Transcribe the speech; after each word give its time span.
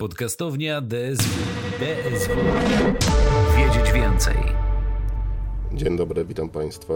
Podcastownia 0.00 0.80
DSW. 0.80 1.40
DSW. 1.80 2.34
Wiedzieć 3.56 3.92
więcej. 3.92 4.36
Dzień 5.72 5.96
dobry, 5.96 6.24
witam 6.24 6.48
Państwa. 6.48 6.94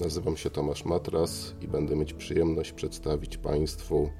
Nazywam 0.00 0.36
się 0.36 0.50
Tomasz 0.50 0.84
Matras 0.84 1.54
i 1.60 1.68
będę 1.68 1.96
mieć 1.96 2.12
przyjemność 2.12 2.72
przedstawić 2.72 3.36
Państwu 3.36 4.10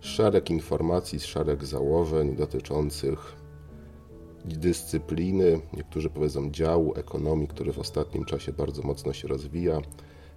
szereg 0.00 0.50
informacji, 0.50 1.20
szereg 1.20 1.64
założeń 1.64 2.36
dotyczących 2.36 3.36
dyscypliny, 4.44 5.60
niektórzy 5.72 6.10
powiedzą 6.10 6.50
działu 6.50 6.94
ekonomii, 6.96 7.48
który 7.48 7.72
w 7.72 7.78
ostatnim 7.78 8.24
czasie 8.24 8.52
bardzo 8.52 8.82
mocno 8.82 9.12
się 9.12 9.28
rozwija, 9.28 9.80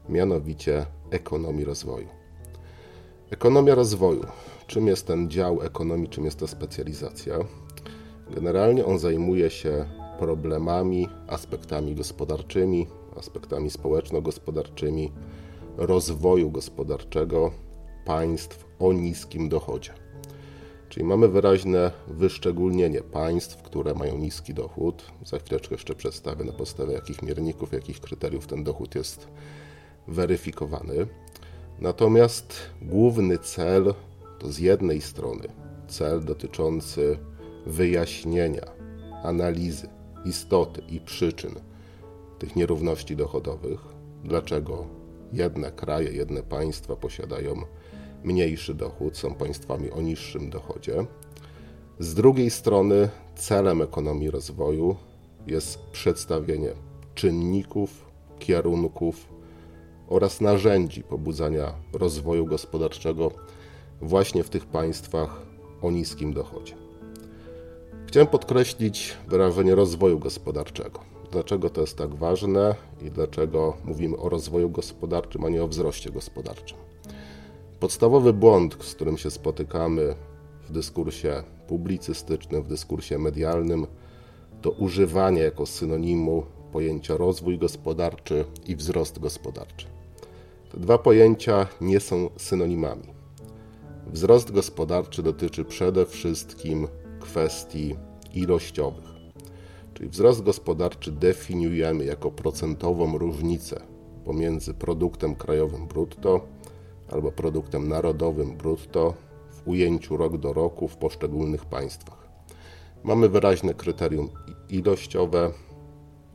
mianowicie 0.09 0.85
ekonomii 1.11 1.65
rozwoju. 1.65 2.22
Ekonomia 3.33 3.75
rozwoju. 3.75 4.25
Czym 4.67 4.87
jest 4.87 5.07
ten 5.07 5.29
dział 5.29 5.61
ekonomii, 5.61 6.09
czym 6.09 6.25
jest 6.25 6.39
ta 6.39 6.47
specjalizacja? 6.47 7.35
Generalnie 8.29 8.85
on 8.85 8.99
zajmuje 8.99 9.49
się 9.49 9.85
problemami, 10.19 11.09
aspektami 11.27 11.95
gospodarczymi, 11.95 12.87
aspektami 13.17 13.69
społeczno-gospodarczymi 13.69 15.11
rozwoju 15.77 16.51
gospodarczego 16.51 17.51
państw 18.05 18.65
o 18.79 18.93
niskim 18.93 19.49
dochodzie. 19.49 19.93
Czyli 20.89 21.05
mamy 21.05 21.27
wyraźne 21.27 21.91
wyszczególnienie 22.07 23.01
państw, 23.01 23.61
które 23.61 23.93
mają 23.93 24.17
niski 24.17 24.53
dochód. 24.53 25.11
Za 25.25 25.39
chwileczkę 25.39 25.75
jeszcze 25.75 25.95
przedstawię 25.95 26.45
na 26.45 26.53
podstawie 26.53 26.93
jakich 26.93 27.21
mierników, 27.21 27.73
jakich 27.73 27.99
kryteriów 27.99 28.47
ten 28.47 28.63
dochód 28.63 28.95
jest 28.95 29.27
weryfikowany. 30.07 31.07
Natomiast 31.79 32.55
główny 32.81 33.37
cel 33.37 33.93
to 34.39 34.51
z 34.51 34.59
jednej 34.59 35.01
strony 35.01 35.47
cel 35.87 36.25
dotyczący 36.25 37.17
wyjaśnienia, 37.65 38.65
analizy 39.23 39.87
istoty 40.25 40.81
i 40.89 40.99
przyczyn 40.99 41.51
tych 42.39 42.55
nierówności 42.55 43.15
dochodowych, 43.15 43.79
dlaczego 44.23 44.87
jedne 45.33 45.71
kraje, 45.71 46.11
jedne 46.11 46.43
państwa 46.43 46.95
posiadają 46.95 47.61
mniejszy 48.23 48.73
dochód, 48.73 49.17
są 49.17 49.35
państwami 49.35 49.91
o 49.91 50.01
niższym 50.01 50.49
dochodzie. 50.49 51.05
Z 51.99 52.13
drugiej 52.13 52.49
strony, 52.49 53.09
celem 53.35 53.81
ekonomii 53.81 54.31
rozwoju 54.31 54.95
jest 55.47 55.79
przedstawienie 55.91 56.69
czynników, 57.15 58.05
kierunków 58.39 59.27
oraz 60.07 60.41
narzędzi 60.41 61.03
pobudzania 61.03 61.73
rozwoju 61.93 62.45
gospodarczego 62.45 63.31
właśnie 64.01 64.43
w 64.43 64.49
tych 64.49 64.65
państwach 64.65 65.41
o 65.81 65.91
niskim 65.91 66.33
dochodzie. 66.33 66.73
Chciałem 68.07 68.27
podkreślić 68.27 69.17
wyrażenie 69.27 69.75
rozwoju 69.75 70.19
gospodarczego. 70.19 70.99
Dlaczego 71.31 71.69
to 71.69 71.81
jest 71.81 71.97
tak 71.97 72.15
ważne 72.15 72.75
i 73.01 73.11
dlaczego 73.11 73.77
mówimy 73.85 74.17
o 74.17 74.29
rozwoju 74.29 74.69
gospodarczym, 74.69 75.45
a 75.45 75.49
nie 75.49 75.63
o 75.63 75.67
wzroście 75.67 76.11
gospodarczym? 76.11 76.77
Podstawowy 77.79 78.33
błąd, 78.33 78.77
z 78.79 78.93
którym 78.95 79.17
się 79.17 79.31
spotykamy 79.31 80.15
w 80.69 80.71
dyskursie 80.71 81.43
publicystycznym, 81.67 82.63
w 82.63 82.67
dyskursie 82.67 83.17
medialnym, 83.17 83.87
to 84.61 84.71
używanie 84.71 85.41
jako 85.41 85.65
synonimu 85.65 86.43
pojęcia 86.71 87.17
rozwój 87.17 87.57
gospodarczy 87.57 88.45
i 88.67 88.75
wzrost 88.75 89.19
gospodarczy. 89.19 89.92
Te 90.73 90.79
dwa 90.79 90.97
pojęcia 90.97 91.67
nie 91.81 91.99
są 91.99 92.29
synonimami. 92.37 93.03
Wzrost 94.07 94.51
gospodarczy 94.51 95.23
dotyczy 95.23 95.65
przede 95.65 96.05
wszystkim 96.05 96.87
kwestii 97.19 97.95
ilościowych. 98.33 99.05
Czyli 99.93 100.09
wzrost 100.09 100.43
gospodarczy 100.43 101.11
definiujemy 101.11 102.05
jako 102.05 102.31
procentową 102.31 103.17
różnicę 103.17 103.81
pomiędzy 104.25 104.73
produktem 104.73 105.35
krajowym 105.35 105.87
brutto 105.87 106.47
albo 107.11 107.31
produktem 107.31 107.87
narodowym 107.87 108.57
brutto 108.57 109.13
w 109.51 109.67
ujęciu 109.67 110.17
rok 110.17 110.37
do 110.37 110.53
roku 110.53 110.87
w 110.87 110.97
poszczególnych 110.97 111.65
państwach. 111.65 112.27
Mamy 113.03 113.29
wyraźne 113.29 113.73
kryterium 113.73 114.29
ilościowe 114.69 115.51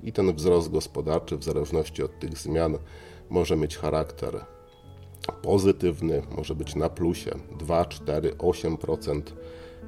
i 0.03 0.13
ten 0.13 0.35
wzrost 0.35 0.71
gospodarczy, 0.71 1.37
w 1.37 1.45
zależności 1.45 2.03
od 2.03 2.19
tych 2.19 2.39
zmian, 2.39 2.79
może 3.31 3.57
mieć 3.57 3.77
charakter 3.77 4.45
pozytywny, 5.43 6.23
może 6.37 6.55
być 6.55 6.75
na 6.75 6.89
plusie 6.89 7.31
2, 7.59 7.85
4, 7.85 8.33
8%. 8.33 9.23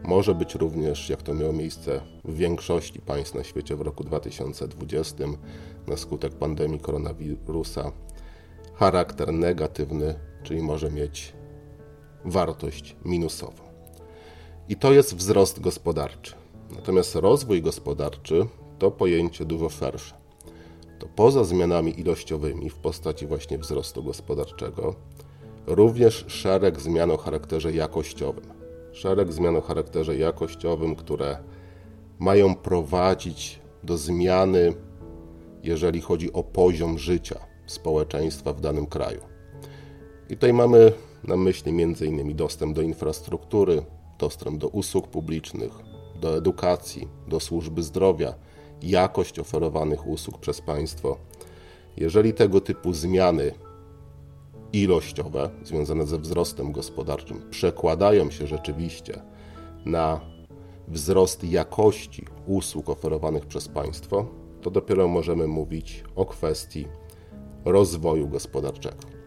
Może 0.04 0.34
być 0.34 0.54
również, 0.54 1.08
jak 1.08 1.22
to 1.22 1.34
miało 1.34 1.52
miejsce 1.52 2.00
w 2.24 2.36
większości 2.36 3.00
państw 3.00 3.34
na 3.34 3.44
świecie 3.44 3.76
w 3.76 3.80
roku 3.80 4.04
2020, 4.04 5.24
na 5.86 5.96
skutek 5.96 6.34
pandemii 6.34 6.80
koronawirusa, 6.80 7.92
charakter 8.74 9.32
negatywny 9.32 10.30
czyli 10.42 10.62
może 10.62 10.90
mieć 10.90 11.32
wartość 12.24 12.96
minusową. 13.04 13.62
I 14.68 14.76
to 14.76 14.92
jest 14.92 15.16
wzrost 15.16 15.60
gospodarczy. 15.60 16.34
Natomiast 16.70 17.14
rozwój 17.14 17.62
gospodarczy 17.62 18.46
to 18.78 18.90
pojęcie 18.90 19.44
dużo 19.44 19.68
szersze. 19.68 20.19
To 21.00 21.08
poza 21.08 21.44
zmianami 21.44 22.00
ilościowymi 22.00 22.70
w 22.70 22.76
postaci 22.76 23.26
właśnie 23.26 23.58
wzrostu 23.58 24.04
gospodarczego, 24.04 24.94
również 25.66 26.24
szereg 26.28 26.80
zmian 26.80 27.10
o 27.10 27.16
charakterze 27.16 27.72
jakościowym. 27.72 28.44
Szereg 28.92 29.32
zmian 29.32 29.56
o 29.56 29.60
charakterze 29.60 30.16
jakościowym, 30.16 30.96
które 30.96 31.38
mają 32.18 32.54
prowadzić 32.54 33.60
do 33.82 33.98
zmiany, 33.98 34.74
jeżeli 35.62 36.00
chodzi 36.00 36.32
o 36.32 36.42
poziom 36.42 36.98
życia 36.98 37.40
społeczeństwa 37.66 38.52
w 38.52 38.60
danym 38.60 38.86
kraju. 38.86 39.20
I 40.30 40.34
tutaj 40.34 40.52
mamy 40.52 40.92
na 41.24 41.36
myśli 41.36 41.82
m.in. 41.82 42.36
dostęp 42.36 42.76
do 42.76 42.82
infrastruktury, 42.82 43.82
dostęp 44.18 44.58
do 44.58 44.68
usług 44.68 45.08
publicznych, 45.08 45.72
do 46.20 46.36
edukacji, 46.36 47.08
do 47.28 47.40
służby 47.40 47.82
zdrowia, 47.82 48.34
jakość 48.82 49.38
oferowanych 49.38 50.06
usług 50.06 50.38
przez 50.38 50.60
państwo. 50.60 51.16
Jeżeli 51.96 52.34
tego 52.34 52.60
typu 52.60 52.92
zmiany 52.92 53.54
ilościowe 54.72 55.50
związane 55.64 56.06
ze 56.06 56.18
wzrostem 56.18 56.72
gospodarczym 56.72 57.42
przekładają 57.50 58.30
się 58.30 58.46
rzeczywiście 58.46 59.22
na 59.84 60.20
wzrost 60.88 61.44
jakości 61.44 62.24
usług 62.46 62.88
oferowanych 62.88 63.46
przez 63.46 63.68
państwo, 63.68 64.26
to 64.62 64.70
dopiero 64.70 65.08
możemy 65.08 65.46
mówić 65.46 66.04
o 66.16 66.26
kwestii 66.26 66.86
rozwoju 67.64 68.28
gospodarczego. 68.28 69.20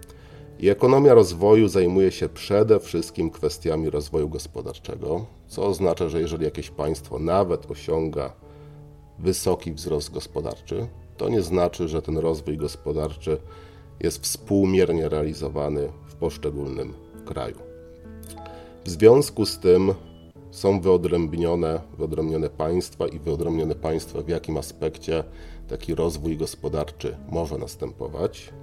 I 0.60 0.70
ekonomia 0.70 1.14
rozwoju 1.14 1.68
zajmuje 1.68 2.12
się 2.12 2.30
przede 2.30 2.80
wszystkim 2.80 3.30
kwestiami 3.30 3.90
rozwoju 3.90 4.30
gospodarczego, 4.30 5.26
co 5.48 5.66
oznacza, 5.68 6.10
że 6.10 6.22
jeżeli 6.22 6.46
jakieś 6.46 6.70
państwo 6.70 7.20
nawet 7.20 7.72
osiąga 7.72 8.34
wysoki 9.20 9.74
wzrost 9.74 10.12
gospodarczy, 10.12 10.88
to 11.18 11.30
nie 11.30 11.42
znaczy, 11.42 11.88
że 11.88 12.02
ten 12.02 12.18
rozwój 12.18 12.58
gospodarczy 12.58 13.38
jest 14.00 14.24
współmiernie 14.24 15.10
realizowany 15.10 15.90
w 16.08 16.16
poszczególnym 16.16 16.94
kraju. 17.26 17.58
W 18.86 18.90
związku 18.90 19.46
z 19.46 19.60
tym 19.60 19.94
są 20.52 20.82
wyodrębnione, 20.82 21.82
wyodrębnione 21.98 22.50
państwa 22.50 23.08
i 23.08 23.20
wyodrębnione 23.20 23.76
państwa, 23.76 24.22
w 24.22 24.28
jakim 24.28 24.58
aspekcie 24.58 25.24
taki 25.68 25.96
rozwój 25.96 26.38
gospodarczy 26.38 27.18
może 27.30 27.58
następować. 27.58 28.54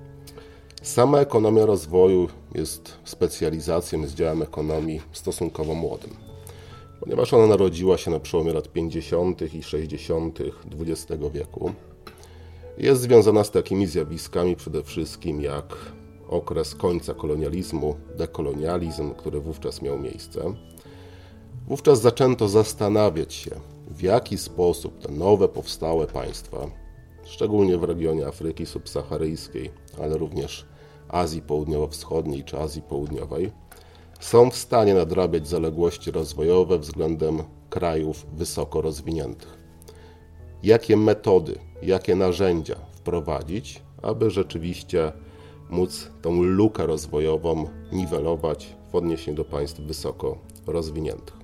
Sama 0.83 1.19
ekonomia 1.19 1.67
rozwoju 1.67 2.29
jest 2.55 2.93
specjalizacją, 3.05 4.07
z 4.07 4.15
działem 4.15 4.43
ekonomii 4.43 5.01
stosunkowo 5.13 5.75
młodym, 5.75 6.11
ponieważ 7.01 7.35
ona 7.35 7.47
narodziła 7.47 7.99
się 7.99 8.11
na 8.11 8.21
przełomie 8.21 8.53
lat 8.53 8.69
50. 8.69 9.55
i 9.55 9.63
60. 9.63 10.39
XX 10.81 11.23
wieku. 11.33 11.73
Jest 12.79 13.03
związana 13.03 13.45
z 13.45 13.51
takimi 13.51 13.87
zjawiskami 13.87 14.57
przede 14.57 14.83
wszystkim 14.83 15.41
jak 15.41 15.77
okres 16.29 16.75
końca 16.75 17.15
kolonializmu, 17.15 17.97
dekolonializm, 18.19 19.15
który 19.15 19.41
wówczas 19.41 19.83
miał 19.83 19.99
miejsce. 19.99 20.55
Wówczas 21.69 22.01
zaczęto 22.01 22.49
zastanawiać 22.49 23.35
się, 23.35 23.51
w 23.91 24.03
jaki 24.03 24.39
sposób 24.39 24.99
te 24.99 25.13
nowe 25.13 25.49
powstałe 25.49 26.07
państwa, 26.07 26.71
szczególnie 27.25 27.79
w 27.79 27.85
regionie 27.85 28.27
Afryki 28.27 28.67
subsaharyjskiej, 28.67 29.71
ale 30.03 30.19
również 30.19 30.67
Azji 31.09 31.43
Południowo-Wschodniej 31.43 32.45
czy 32.45 32.59
Azji 32.59 32.83
Południowej, 32.83 33.53
są 34.21 34.51
w 34.51 34.57
stanie 34.57 34.95
nadrabiać 34.95 35.49
zaległości 35.49 36.11
rozwojowe 36.11 36.79
względem 36.79 37.43
krajów 37.71 38.27
wysoko 38.33 38.81
rozwiniętych. 38.81 39.59
Jakie 40.63 40.97
metody, 40.97 41.59
jakie 41.83 42.17
narzędzia 42.17 42.77
wprowadzić, 42.93 43.83
aby 44.03 44.31
rzeczywiście 44.31 45.13
móc 45.71 46.11
tą 46.23 46.43
lukę 46.43 46.87
rozwojową 46.87 47.69
niwelować 47.93 48.77
w 48.93 48.95
odniesieniu 48.95 49.37
do 49.37 49.45
państw 49.45 49.81
wysoko 49.81 50.39
rozwiniętych. 50.67 51.41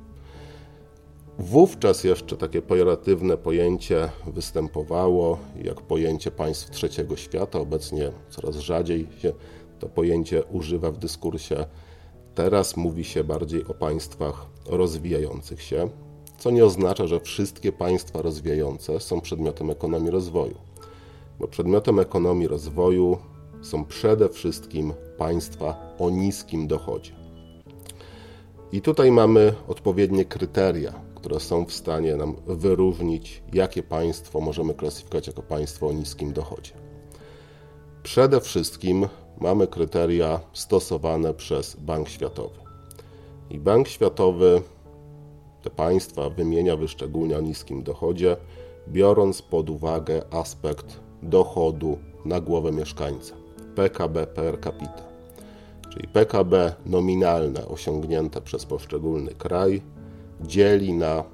Wówczas 1.38 2.05
jeszcze 2.05 2.37
takie 2.37 2.62
pejoratywne 2.62 3.37
pojęcie 3.37 4.08
występowało, 4.26 5.38
jak 5.62 5.81
pojęcie 5.81 6.31
państw 6.31 6.70
trzeciego 6.70 7.17
świata. 7.17 7.58
Obecnie 7.58 8.12
coraz 8.31 8.56
rzadziej 8.56 9.06
się 9.19 9.32
to 9.78 9.88
pojęcie 9.88 10.44
używa 10.44 10.90
w 10.90 10.99
dyskursie. 10.99 11.67
Teraz 12.37 12.77
mówi 12.77 13.05
się 13.05 13.25
bardziej 13.25 13.65
o 13.65 13.75
państwach 13.75 14.47
rozwijających 14.67 15.62
się, 15.62 15.88
co 16.38 16.50
nie 16.50 16.65
oznacza, 16.65 17.06
że 17.06 17.21
wszystkie 17.21 17.73
państwa 17.73 18.23
rozwijające 18.23 19.00
są 19.00 19.21
przedmiotem 19.21 19.71
ekonomii 19.71 20.11
rozwoju, 20.11 20.55
bo 21.41 21.49
przedmiotem 21.49 21.99
ekonomii 21.99 22.49
rozwoju 22.49 23.19
są 23.62 23.85
przede 23.85 24.29
wszystkim 24.29 24.93
państwa 25.19 25.94
o 25.99 26.11
niskim 26.11 26.67
dochodzie. 26.67 27.12
I 28.73 28.81
tutaj 28.81 29.11
mamy 29.11 29.55
odpowiednie 29.69 30.25
kryteria, 30.25 30.93
które 31.15 31.41
są 31.41 31.65
w 31.65 31.73
stanie 31.73 32.17
nam 32.17 32.37
wyróżnić, 32.47 33.43
jakie 33.53 33.83
państwo 33.83 34.41
możemy 34.41 34.75
klasyfikować 34.75 35.27
jako 35.27 35.43
państwo 35.43 35.88
o 35.88 35.93
niskim 35.93 36.33
dochodzie. 36.33 36.73
Przede 38.03 38.41
wszystkim 38.41 39.09
mamy 39.41 39.67
kryteria 39.67 40.41
stosowane 40.53 41.35
przez 41.35 41.77
Bank 41.77 42.09
Światowy. 42.09 42.59
I 43.50 43.59
Bank 43.59 43.88
Światowy 43.88 44.62
te 45.62 45.71
państwa 45.71 46.31
wymienia 46.31 46.77
wyszczególnia 46.77 47.38
o 47.38 47.41
niskim 47.41 47.83
dochodzie, 47.83 48.37
biorąc 48.88 49.43
pod 49.43 49.71
uwagę 49.71 50.23
aspekt 50.31 51.00
dochodu 51.23 51.99
na 52.25 52.41
głowę 52.41 52.73
mieszkańca 52.73 53.35
PKB 53.75 54.27
per 54.27 54.61
capita. 54.61 55.03
Czyli 55.93 56.09
PKB 56.09 56.75
nominalne 56.87 57.69
osiągnięte 57.69 58.41
przez 58.41 58.67
poszczególny 58.67 59.35
kraj 59.35 59.83
dzieli 60.41 60.93
na 60.93 61.25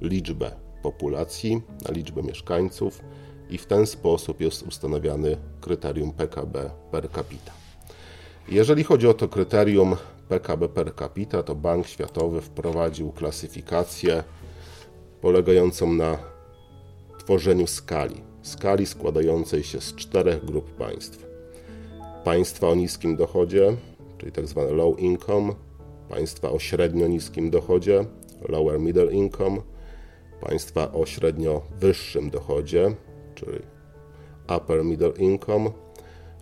liczbę 0.00 0.50
populacji, 0.82 1.62
na 1.88 1.94
liczbę 1.94 2.22
mieszkańców 2.22 3.00
i 3.50 3.58
w 3.58 3.66
ten 3.66 3.86
sposób 3.86 4.40
jest 4.40 4.62
ustanawiany 4.62 5.36
kryterium 5.60 6.12
PKB 6.12 6.70
per 6.90 7.10
capita. 7.10 7.52
Jeżeli 8.48 8.84
chodzi 8.84 9.08
o 9.08 9.14
to 9.14 9.28
kryterium 9.28 9.96
PKB 10.28 10.68
per 10.68 10.94
capita, 10.94 11.42
to 11.42 11.54
Bank 11.54 11.86
Światowy 11.86 12.40
wprowadził 12.40 13.12
klasyfikację 13.12 14.24
polegającą 15.20 15.92
na 15.92 16.18
tworzeniu 17.18 17.66
skali. 17.66 18.20
Skali 18.42 18.86
składającej 18.86 19.62
się 19.62 19.80
z 19.80 19.94
czterech 19.94 20.44
grup 20.44 20.70
państw. 20.70 21.26
Państwa 22.24 22.68
o 22.68 22.74
niskim 22.74 23.16
dochodzie, 23.16 23.76
czyli 24.18 24.32
tzw. 24.32 24.66
Tak 24.68 24.76
low 24.76 24.98
income, 24.98 25.54
państwa 26.08 26.50
o 26.50 26.58
średnio 26.58 27.06
niskim 27.06 27.50
dochodzie, 27.50 28.04
lower 28.48 28.80
middle 28.80 29.12
income, 29.12 29.60
państwa 30.40 30.92
o 30.92 31.06
średnio 31.06 31.62
wyższym 31.80 32.30
dochodzie, 32.30 32.94
czyli 33.34 33.58
upper 34.56 34.84
middle 34.84 35.12
income 35.18 35.70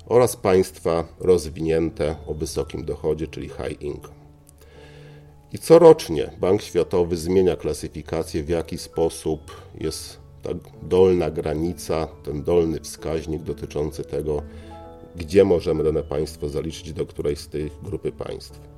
oraz 0.06 0.36
państwa 0.36 1.04
rozwinięte 1.20 2.16
o 2.26 2.34
wysokim 2.34 2.84
dochodzie, 2.84 3.26
czyli 3.26 3.48
high 3.48 3.82
income. 3.82 4.22
I 5.52 5.58
corocznie 5.58 6.30
Bank 6.40 6.62
Światowy 6.62 7.16
zmienia 7.16 7.56
klasyfikację, 7.56 8.42
w 8.42 8.48
jaki 8.48 8.78
sposób 8.78 9.40
jest 9.80 10.18
ta 10.42 10.50
dolna 10.82 11.30
granica, 11.30 12.06
ten 12.06 12.42
dolny 12.42 12.80
wskaźnik 12.80 13.42
dotyczący 13.42 14.04
tego, 14.04 14.42
gdzie 15.16 15.44
możemy 15.44 15.84
dane 15.84 16.02
państwo 16.02 16.48
zaliczyć 16.48 16.92
do 16.92 17.06
której 17.06 17.36
z 17.36 17.48
tej 17.48 17.70
grupy 17.82 18.12
państw. 18.12 18.71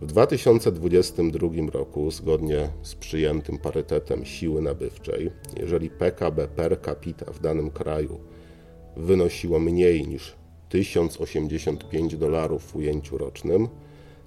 W 0.00 0.06
2022 0.06 1.48
roku, 1.72 2.10
zgodnie 2.10 2.68
z 2.82 2.94
przyjętym 2.94 3.58
parytetem 3.58 4.24
siły 4.24 4.62
nabywczej, 4.62 5.30
jeżeli 5.56 5.90
PKB 5.90 6.48
per 6.48 6.80
capita 6.82 7.32
w 7.32 7.40
danym 7.40 7.70
kraju 7.70 8.20
wynosiło 8.96 9.58
mniej 9.58 10.08
niż 10.08 10.34
1085 10.68 12.16
dolarów 12.16 12.62
w 12.62 12.76
ujęciu 12.76 13.18
rocznym, 13.18 13.68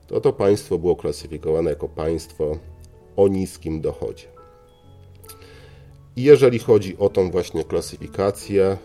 to 0.07 0.21
to 0.21 0.33
państwo 0.33 0.77
było 0.77 0.95
klasyfikowane 0.95 1.69
jako 1.69 1.89
państwo 1.89 2.57
o 3.15 3.27
niskim 3.27 3.81
dochodzie. 3.81 4.27
I 6.15 6.23
jeżeli 6.23 6.59
chodzi 6.59 6.97
o 6.97 7.09
tą 7.09 7.31
właśnie 7.31 7.63
klasyfikację, 7.63 8.77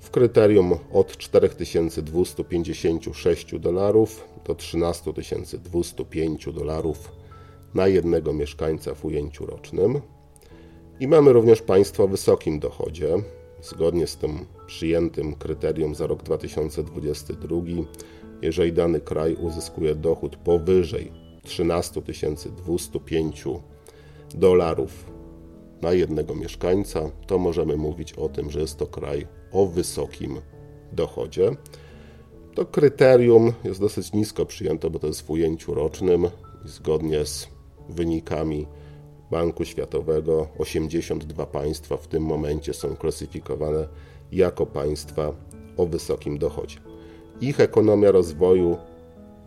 w 0.00 0.10
kryterium 0.10 0.74
od 0.92 1.16
4256 1.16 3.58
dolarów 3.58 4.28
do 4.44 4.54
13205 4.54 6.48
dolarów 6.54 7.12
na 7.74 7.86
jednego 7.86 8.32
mieszkańca 8.32 8.94
w 8.94 9.04
ujęciu 9.04 9.46
rocznym. 9.46 10.00
I 11.00 11.08
mamy 11.08 11.32
również 11.32 11.62
państwa 11.62 12.02
o 12.02 12.08
wysokim 12.08 12.58
dochodzie. 12.58 13.16
Zgodnie 13.62 14.06
z 14.06 14.16
tym 14.16 14.38
przyjętym 14.66 15.34
kryterium 15.34 15.94
za 15.94 16.06
rok 16.06 16.22
2022, 16.22 17.56
jeżeli 18.42 18.72
dany 18.72 19.00
kraj 19.00 19.34
uzyskuje 19.34 19.94
dochód 19.94 20.36
powyżej 20.36 21.23
13 21.44 22.02
205 22.56 23.44
dolarów 24.34 25.04
na 25.82 25.92
jednego 25.92 26.34
mieszkańca, 26.34 27.10
to 27.26 27.38
możemy 27.38 27.76
mówić 27.76 28.12
o 28.12 28.28
tym, 28.28 28.50
że 28.50 28.60
jest 28.60 28.78
to 28.78 28.86
kraj 28.86 29.26
o 29.52 29.66
wysokim 29.66 30.40
dochodzie. 30.92 31.50
To 32.54 32.66
kryterium 32.66 33.52
jest 33.64 33.80
dosyć 33.80 34.12
nisko 34.12 34.46
przyjęte, 34.46 34.90
bo 34.90 34.98
to 34.98 35.06
jest 35.06 35.22
w 35.22 35.30
ujęciu 35.30 35.74
rocznym 35.74 36.24
i 36.64 36.68
zgodnie 36.68 37.24
z 37.26 37.48
wynikami 37.88 38.66
Banku 39.30 39.64
Światowego 39.64 40.48
82 40.58 41.46
państwa 41.46 41.96
w 41.96 42.08
tym 42.08 42.22
momencie 42.22 42.74
są 42.74 42.96
klasyfikowane 42.96 43.88
jako 44.32 44.66
państwa 44.66 45.32
o 45.76 45.86
wysokim 45.86 46.38
dochodzie. 46.38 46.76
Ich 47.40 47.60
ekonomia 47.60 48.10
rozwoju 48.10 48.76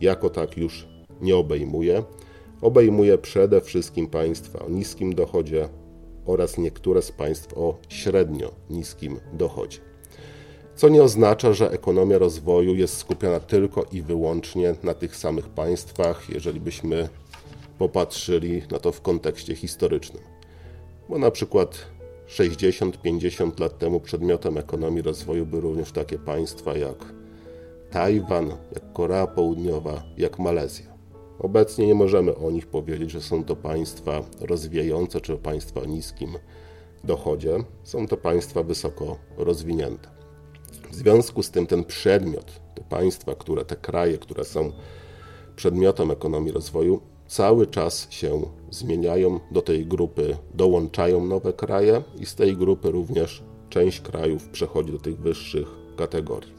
jako 0.01 0.29
tak 0.29 0.57
już 0.57 0.87
nie 1.21 1.35
obejmuje. 1.35 2.03
Obejmuje 2.61 3.17
przede 3.17 3.61
wszystkim 3.61 4.07
państwa 4.07 4.59
o 4.59 4.69
niskim 4.69 5.15
dochodzie 5.15 5.69
oraz 6.25 6.57
niektóre 6.57 7.01
z 7.01 7.11
państw 7.11 7.57
o 7.57 7.77
średnio 7.89 8.51
niskim 8.69 9.19
dochodzie. 9.33 9.77
co 10.75 10.89
nie 10.89 11.03
oznacza, 11.03 11.53
że 11.53 11.71
ekonomia 11.71 12.17
rozwoju 12.17 12.75
jest 12.75 12.97
skupiona 12.97 13.39
tylko 13.39 13.85
i 13.91 14.01
wyłącznie 14.01 14.75
na 14.83 14.93
tych 14.93 15.15
samych 15.15 15.49
państwach, 15.49 16.29
jeżeli 16.29 16.59
byśmy 16.59 17.09
popatrzyli 17.77 18.61
na 18.71 18.79
to 18.79 18.91
w 18.91 19.01
kontekście 19.01 19.55
historycznym. 19.55 20.23
Bo 21.09 21.17
na 21.17 21.31
przykład 21.31 21.85
60-50 22.27 23.59
lat 23.59 23.77
temu 23.77 23.99
przedmiotem 23.99 24.57
ekonomii 24.57 25.01
rozwoju 25.01 25.45
były 25.45 25.61
również 25.61 25.91
takie 25.91 26.19
państwa 26.19 26.77
jak 26.77 27.13
Tajwan, 27.91 28.47
jak 28.47 28.93
Korea 28.93 29.27
Południowa, 29.27 30.03
jak 30.17 30.39
Malezja. 30.39 30.96
Obecnie 31.39 31.87
nie 31.87 31.95
możemy 31.95 32.35
o 32.35 32.51
nich 32.51 32.67
powiedzieć, 32.67 33.11
że 33.11 33.21
są 33.21 33.43
to 33.43 33.55
państwa 33.55 34.21
rozwijające 34.39 35.21
czy 35.21 35.37
państwa 35.37 35.81
o 35.81 35.85
niskim 35.85 36.29
dochodzie. 37.03 37.57
Są 37.83 38.07
to 38.07 38.17
państwa 38.17 38.63
wysoko 38.63 39.17
rozwinięte. 39.37 40.09
W 40.91 40.95
związku 40.95 41.43
z 41.43 41.51
tym 41.51 41.67
ten 41.67 41.83
przedmiot, 41.83 42.51
te 42.75 42.83
państwa, 42.83 43.35
które, 43.35 43.65
te 43.65 43.75
kraje, 43.75 44.17
które 44.17 44.45
są 44.45 44.71
przedmiotem 45.55 46.11
ekonomii 46.11 46.51
rozwoju, 46.51 47.01
cały 47.27 47.67
czas 47.67 48.07
się 48.11 48.41
zmieniają. 48.71 49.39
Do 49.51 49.61
tej 49.61 49.85
grupy 49.85 50.37
dołączają 50.53 51.25
nowe 51.25 51.53
kraje 51.53 52.03
i 52.19 52.25
z 52.25 52.35
tej 52.35 52.57
grupy 52.57 52.91
również 52.91 53.43
część 53.69 54.01
krajów 54.01 54.49
przechodzi 54.49 54.91
do 54.91 54.99
tych 54.99 55.19
wyższych 55.19 55.67
kategorii. 55.97 56.53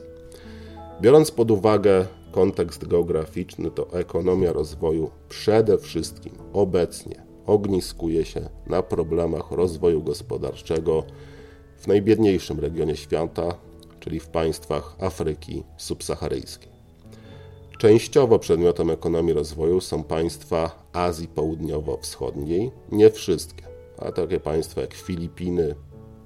Biorąc 1.00 1.30
pod 1.30 1.50
uwagę 1.50 2.06
kontekst 2.32 2.86
geograficzny, 2.86 3.70
to 3.70 3.92
ekonomia 3.92 4.52
rozwoju 4.52 5.10
przede 5.28 5.78
wszystkim 5.78 6.32
obecnie 6.52 7.22
ogniskuje 7.46 8.24
się 8.24 8.48
na 8.66 8.82
problemach 8.82 9.50
rozwoju 9.50 10.02
gospodarczego 10.02 11.04
w 11.78 11.86
najbiedniejszym 11.86 12.60
regionie 12.60 12.96
świata, 12.96 13.54
czyli 14.00 14.20
w 14.20 14.28
państwach 14.28 14.96
Afryki 15.00 15.62
subsaharyjskiej. 15.76 16.78
Częściowo 17.78 18.38
przedmiotem 18.38 18.90
ekonomii 18.90 19.32
rozwoju 19.32 19.80
są 19.80 20.04
państwa 20.04 20.88
Azji 20.92 21.28
Południowo-Wschodniej, 21.28 22.70
nie 22.92 23.10
wszystkie, 23.10 23.64
a 23.98 24.12
takie 24.12 24.40
państwa 24.40 24.80
jak 24.80 24.94
Filipiny, 24.94 25.74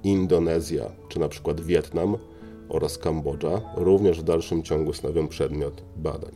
Indonezja 0.03 0.91
czy 1.09 1.19
na 1.19 1.27
przykład 1.27 1.61
Wietnam 1.61 2.17
oraz 2.73 2.97
Kambodża 2.97 3.61
również 3.75 4.19
w 4.19 4.23
dalszym 4.23 4.63
ciągu 4.63 4.93
stanowią 4.93 5.27
przedmiot 5.27 5.83
badań. 5.97 6.31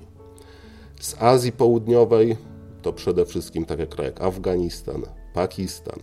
Z 0.99 1.21
Azji 1.21 1.51
Południowej 1.51 2.37
to 2.81 2.93
przede 2.93 3.25
wszystkim 3.25 3.65
takie 3.65 3.87
kraje 3.87 4.09
jak 4.09 4.21
Afganistan, 4.21 5.01
Pakistan, 5.33 5.99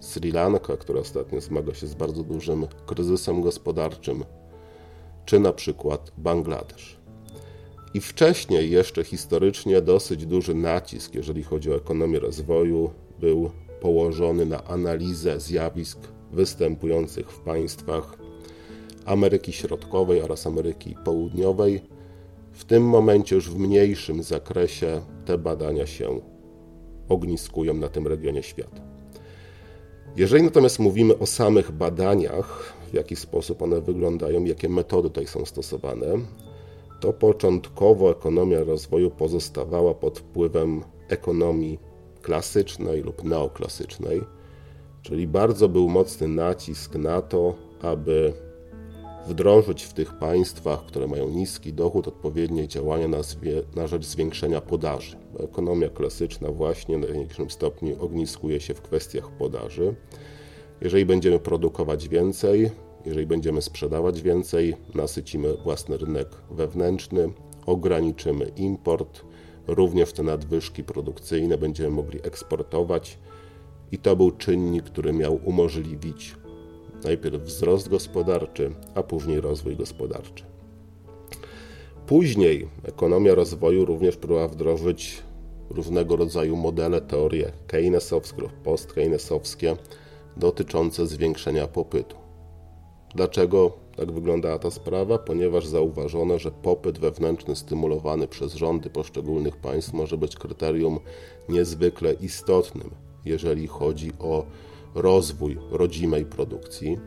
Sri 0.00 0.32
Lanka, 0.32 0.76
która 0.76 1.00
ostatnio 1.00 1.40
zmaga 1.40 1.74
się 1.74 1.86
z 1.86 1.94
bardzo 1.94 2.22
dużym 2.22 2.66
kryzysem 2.86 3.42
gospodarczym, 3.42 4.24
czy 5.24 5.40
na 5.40 5.52
przykład 5.52 6.12
Bangladesz. 6.18 6.98
I 7.94 8.00
wcześniej, 8.00 8.70
jeszcze 8.70 9.04
historycznie, 9.04 9.82
dosyć 9.82 10.26
duży 10.26 10.54
nacisk, 10.54 11.14
jeżeli 11.14 11.42
chodzi 11.42 11.72
o 11.72 11.76
ekonomię 11.76 12.18
rozwoju, 12.18 12.90
był 13.20 13.50
położony 13.80 14.46
na 14.46 14.64
analizę 14.64 15.40
zjawisk 15.40 15.98
występujących 16.32 17.30
w 17.30 17.40
państwach 17.40 18.18
Ameryki 19.08 19.52
Środkowej 19.52 20.22
oraz 20.22 20.46
Ameryki 20.46 20.94
Południowej. 21.04 21.80
W 22.52 22.64
tym 22.64 22.82
momencie 22.82 23.36
już 23.36 23.50
w 23.50 23.58
mniejszym 23.58 24.22
zakresie 24.22 25.00
te 25.24 25.38
badania 25.38 25.86
się 25.86 26.20
ogniskują 27.08 27.74
na 27.74 27.88
tym 27.88 28.06
regionie 28.06 28.42
świata. 28.42 28.82
Jeżeli 30.16 30.42
natomiast 30.42 30.78
mówimy 30.78 31.18
o 31.18 31.26
samych 31.26 31.72
badaniach, 31.72 32.72
w 32.90 32.94
jaki 32.94 33.16
sposób 33.16 33.62
one 33.62 33.80
wyglądają, 33.80 34.44
jakie 34.44 34.68
metody 34.68 35.08
tutaj 35.08 35.26
są 35.26 35.44
stosowane, 35.44 36.06
to 37.00 37.12
początkowo 37.12 38.10
ekonomia 38.10 38.64
rozwoju 38.64 39.10
pozostawała 39.10 39.94
pod 39.94 40.18
wpływem 40.18 40.82
ekonomii 41.08 41.78
klasycznej 42.22 43.02
lub 43.02 43.24
neoklasycznej, 43.24 44.20
czyli 45.02 45.26
bardzo 45.26 45.68
był 45.68 45.88
mocny 45.88 46.28
nacisk 46.28 46.94
na 46.94 47.22
to, 47.22 47.54
aby 47.82 48.32
wdrożyć 49.28 49.82
w 49.82 49.92
tych 49.92 50.18
państwach, 50.18 50.86
które 50.86 51.06
mają 51.06 51.28
niski 51.28 51.72
dochód, 51.72 52.08
odpowiednie 52.08 52.68
działania 52.68 53.08
na, 53.08 53.18
na 53.76 53.86
rzecz 53.86 54.06
zwiększenia 54.06 54.60
podaży. 54.60 55.16
Bo 55.32 55.44
ekonomia 55.44 55.88
klasyczna 55.88 56.50
właśnie 56.50 56.98
w 56.98 57.00
największym 57.00 57.50
stopniu 57.50 58.04
ogniskuje 58.04 58.60
się 58.60 58.74
w 58.74 58.82
kwestiach 58.82 59.30
podaży. 59.30 59.94
Jeżeli 60.80 61.06
będziemy 61.06 61.38
produkować 61.38 62.08
więcej, 62.08 62.70
jeżeli 63.04 63.26
będziemy 63.26 63.62
sprzedawać 63.62 64.22
więcej, 64.22 64.76
nasycimy 64.94 65.54
własny 65.54 65.96
rynek 65.96 66.28
wewnętrzny, 66.50 67.32
ograniczymy 67.66 68.52
import, 68.56 69.22
również 69.66 70.12
te 70.12 70.22
nadwyżki 70.22 70.84
produkcyjne 70.84 71.58
będziemy 71.58 71.90
mogli 71.90 72.18
eksportować. 72.22 73.18
I 73.92 73.98
to 73.98 74.16
był 74.16 74.30
czynnik, 74.30 74.84
który 74.84 75.12
miał 75.12 75.40
umożliwić 75.44 76.36
Najpierw 77.04 77.42
wzrost 77.42 77.88
gospodarczy, 77.88 78.70
a 78.94 79.02
później 79.02 79.40
rozwój 79.40 79.76
gospodarczy. 79.76 80.44
Później 82.06 82.68
ekonomia 82.82 83.34
rozwoju 83.34 83.84
również 83.84 84.16
próbowała 84.16 84.48
wdrożyć 84.48 85.22
różnego 85.70 86.16
rodzaju 86.16 86.56
modele, 86.56 87.00
teorie 87.00 87.52
keynesowskie 87.66 88.42
lub 88.42 88.52
post-keynesowskie 88.52 89.76
dotyczące 90.36 91.06
zwiększenia 91.06 91.66
popytu. 91.66 92.16
Dlaczego 93.14 93.72
tak 93.96 94.12
wyglądała 94.12 94.58
ta 94.58 94.70
sprawa? 94.70 95.18
Ponieważ 95.18 95.66
zauważono, 95.66 96.38
że 96.38 96.50
popyt 96.50 96.98
wewnętrzny 96.98 97.56
stymulowany 97.56 98.28
przez 98.28 98.54
rządy 98.54 98.90
poszczególnych 98.90 99.56
państw 99.56 99.92
może 99.92 100.18
być 100.18 100.36
kryterium 100.36 101.00
niezwykle 101.48 102.12
istotnym, 102.12 102.90
jeżeli 103.24 103.66
chodzi 103.66 104.12
o 104.18 104.44
rozwój 104.94 105.58
rodzimej 105.70 106.24
produkcji, 106.24 106.98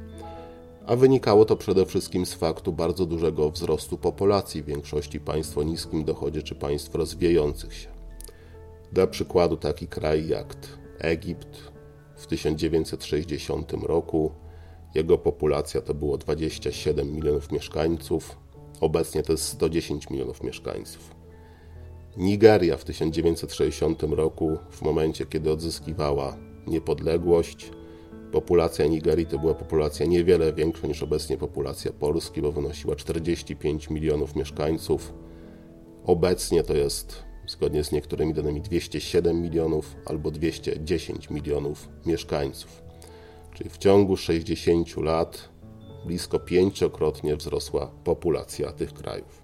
a 0.85 0.95
wynikało 0.95 1.45
to 1.45 1.55
przede 1.55 1.85
wszystkim 1.85 2.25
z 2.25 2.33
faktu 2.33 2.73
bardzo 2.73 3.05
dużego 3.05 3.51
wzrostu 3.51 3.97
populacji 3.97 4.63
w 4.63 4.65
większości 4.65 5.19
państw 5.19 5.57
o 5.57 5.63
niskim 5.63 6.03
dochodzie 6.03 6.43
czy 6.43 6.55
państw 6.55 6.95
rozwijających 6.95 7.73
się. 7.73 7.89
Dla 8.91 9.07
przykładu 9.07 9.57
taki 9.57 9.87
kraj 9.87 10.27
jak 10.27 10.55
Egipt 10.99 11.71
w 12.15 12.27
1960 12.27 13.73
roku 13.73 14.31
jego 14.95 15.17
populacja 15.17 15.81
to 15.81 15.93
było 15.93 16.17
27 16.17 17.15
milionów 17.15 17.51
mieszkańców, 17.51 18.37
obecnie 18.81 19.23
to 19.23 19.31
jest 19.31 19.43
110 19.43 20.09
milionów 20.09 20.43
mieszkańców. 20.43 21.15
Nigeria 22.17 22.77
w 22.77 22.83
1960 22.83 24.03
roku, 24.03 24.57
w 24.71 24.81
momencie 24.81 25.25
kiedy 25.25 25.51
odzyskiwała 25.51 26.37
niepodległość. 26.67 27.71
Populacja 28.31 28.87
Nigerii 28.87 29.25
to 29.25 29.39
była 29.39 29.53
populacja 29.53 30.05
niewiele 30.05 30.53
większa 30.53 30.87
niż 30.87 31.03
obecnie 31.03 31.37
populacja 31.37 31.91
Polski, 31.93 32.41
bo 32.41 32.51
wynosiła 32.51 32.95
45 32.95 33.89
milionów 33.89 34.35
mieszkańców. 34.35 35.13
Obecnie 36.05 36.63
to 36.63 36.73
jest, 36.73 37.23
zgodnie 37.47 37.83
z 37.83 37.91
niektórymi 37.91 38.33
danymi, 38.33 38.61
207 38.61 39.41
milionów 39.41 39.95
albo 40.05 40.31
210 40.31 41.29
milionów 41.29 41.89
mieszkańców. 42.05 42.83
Czyli 43.53 43.69
w 43.69 43.77
ciągu 43.77 44.17
60 44.17 44.97
lat 44.97 45.49
blisko 46.05 46.39
pięciokrotnie 46.39 47.35
wzrosła 47.35 47.91
populacja 48.03 48.71
tych 48.71 48.93
krajów. 48.93 49.41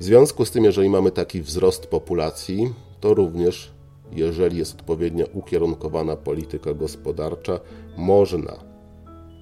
W 0.00 0.04
związku 0.04 0.44
z 0.44 0.50
tym, 0.50 0.64
jeżeli 0.64 0.88
mamy 0.90 1.10
taki 1.10 1.42
wzrost 1.42 1.86
populacji, 1.86 2.74
to 3.00 3.14
również 3.14 3.75
jeżeli 4.12 4.58
jest 4.58 4.74
odpowiednio 4.74 5.26
ukierunkowana 5.32 6.16
polityka 6.16 6.74
gospodarcza, 6.74 7.60
można 7.96 8.64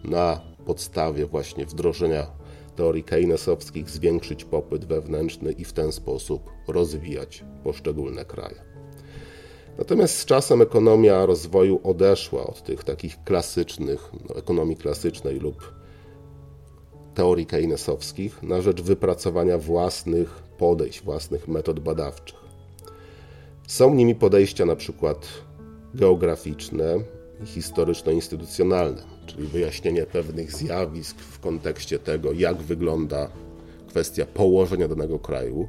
na 0.04 0.40
podstawie 0.66 1.26
właśnie 1.26 1.66
wdrożenia 1.66 2.26
teorii 2.76 3.04
keynesowskich 3.04 3.90
zwiększyć 3.90 4.44
popyt 4.44 4.84
wewnętrzny 4.84 5.52
i 5.52 5.64
w 5.64 5.72
ten 5.72 5.92
sposób 5.92 6.50
rozwijać 6.68 7.44
poszczególne 7.64 8.24
kraje. 8.24 8.74
Natomiast 9.78 10.18
z 10.18 10.24
czasem 10.24 10.62
ekonomia 10.62 11.26
rozwoju 11.26 11.80
odeszła 11.84 12.46
od 12.46 12.62
tych 12.62 12.84
takich 12.84 13.24
klasycznych, 13.24 14.10
no, 14.28 14.36
ekonomii 14.36 14.76
klasycznej 14.76 15.38
lub 15.40 15.74
teorii 17.14 17.46
keynesowskich 17.46 18.42
na 18.42 18.60
rzecz 18.60 18.82
wypracowania 18.82 19.58
własnych 19.58 20.42
podejść, 20.58 21.02
własnych 21.02 21.48
metod 21.48 21.80
badawczych. 21.80 22.43
Są 23.66 23.94
nimi 23.94 24.14
podejścia 24.14 24.66
na 24.66 24.76
przykład 24.76 25.28
geograficzne 25.94 26.98
i 27.42 27.46
historyczno-instytucjonalne, 27.46 29.02
czyli 29.26 29.46
wyjaśnienie 29.46 30.06
pewnych 30.06 30.52
zjawisk 30.52 31.18
w 31.18 31.40
kontekście 31.40 31.98
tego, 31.98 32.32
jak 32.32 32.62
wygląda 32.62 33.28
kwestia 33.88 34.26
położenia 34.26 34.88
danego 34.88 35.18
kraju, 35.18 35.68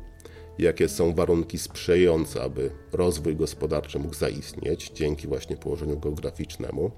jakie 0.60 0.90
są 0.90 1.14
warunki 1.14 1.58
sprzyjające, 1.58 2.44
aby 2.44 2.72
rozwój 2.94 3.36
gospodarczy 3.36 4.00
mógł 4.00 4.16
zaistnieć 4.16 4.92
dzięki 4.94 5.28
właśnie 5.28 5.58
położeniu 5.58 6.00
geograficznemu, 6.00 6.92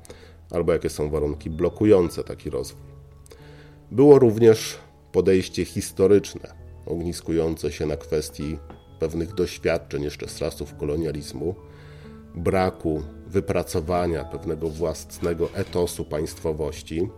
albo 0.52 0.74
jakie 0.74 0.90
są 0.90 1.10
warunki 1.10 1.50
blokujące 1.50 2.24
taki 2.24 2.50
rozwój. 2.50 2.88
Było 3.92 4.20
również 4.20 4.78
podejście 5.12 5.66
historyczne, 5.66 6.54
ogniskujące 6.86 7.72
się 7.72 7.86
na 7.86 7.98
kwestii 7.98 8.58
pewnych 9.00 9.34
doświadczeń 9.34 10.04
jeszcze 10.04 10.28
z 10.28 10.36
czasów 10.36 10.76
kolonializmu, 10.76 11.56
braku 12.36 13.04
wypracowania 13.28 14.26
pewnego 14.26 14.70
własnego 14.70 15.50
etosu 15.54 16.06
państwowości 16.06 17.10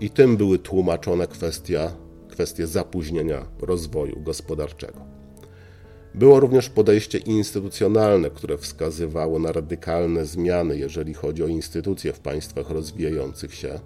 i 0.00 0.10
tym 0.10 0.36
były 0.36 0.58
tłumaczone 0.58 1.26
kwestia, 1.26 1.92
kwestie 2.28 2.66
zapóźnienia 2.66 3.46
rozwoju 3.60 4.20
gospodarczego. 4.20 5.00
Było 6.14 6.40
również 6.40 6.68
podejście 6.68 7.18
instytucjonalne, 7.18 8.30
które 8.30 8.58
wskazywało 8.58 9.38
na 9.38 9.52
radykalne 9.52 10.26
zmiany, 10.26 10.78
jeżeli 10.78 11.14
chodzi 11.14 11.44
o 11.44 11.46
instytucje 11.46 12.12
w 12.12 12.20
państwach 12.20 12.70
rozwijających 12.70 13.54
się. 13.54 13.80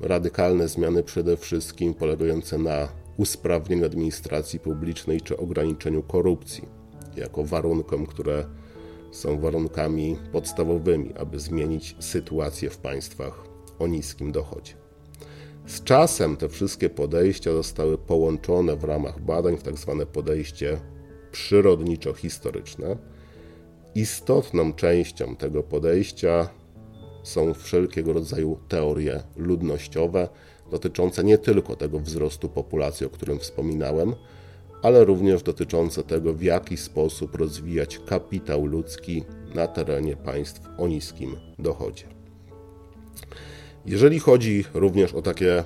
Radykalne 0.00 0.68
zmiany 0.68 1.02
przede 1.02 1.36
wszystkim 1.36 1.94
polegające 1.94 2.58
na 2.58 2.88
usprawnieniu 3.16 3.86
administracji 3.86 4.60
publicznej 4.60 5.20
czy 5.20 5.36
ograniczeniu 5.36 6.02
korupcji, 6.02 6.68
jako 7.16 7.44
warunkom, 7.44 8.06
które 8.06 8.44
są 9.12 9.40
warunkami 9.40 10.16
podstawowymi, 10.32 11.14
aby 11.14 11.40
zmienić 11.40 11.96
sytuację 11.98 12.70
w 12.70 12.78
państwach 12.78 13.44
o 13.78 13.86
niskim 13.86 14.32
dochodzie. 14.32 14.72
Z 15.66 15.84
czasem 15.84 16.36
te 16.36 16.48
wszystkie 16.48 16.90
podejścia 16.90 17.52
zostały 17.52 17.98
połączone 17.98 18.76
w 18.76 18.84
ramach 18.84 19.20
badań 19.20 19.56
w 19.56 19.62
tzw. 19.62 19.96
Tak 19.98 20.08
podejście 20.08 20.80
przyrodniczo-historyczne. 21.32 22.96
Istotną 23.94 24.72
częścią 24.72 25.36
tego 25.36 25.62
podejścia 25.62 26.48
są 27.22 27.54
wszelkiego 27.54 28.12
rodzaju 28.12 28.58
teorie 28.68 29.22
ludnościowe, 29.36 30.28
dotyczące 30.74 31.24
nie 31.24 31.38
tylko 31.38 31.76
tego 31.76 32.00
wzrostu 32.00 32.48
populacji, 32.48 33.06
o 33.06 33.10
którym 33.10 33.38
wspominałem, 33.38 34.14
ale 34.82 35.04
również 35.04 35.42
dotyczące 35.42 36.02
tego, 36.02 36.32
w 36.32 36.42
jaki 36.42 36.76
sposób 36.76 37.34
rozwijać 37.34 37.98
kapitał 37.98 38.66
ludzki 38.66 39.24
na 39.54 39.66
terenie 39.66 40.16
państw 40.16 40.60
o 40.78 40.88
niskim 40.88 41.36
dochodzie. 41.58 42.04
Jeżeli 43.86 44.18
chodzi 44.18 44.64
również 44.74 45.14
o 45.14 45.22
takie 45.22 45.64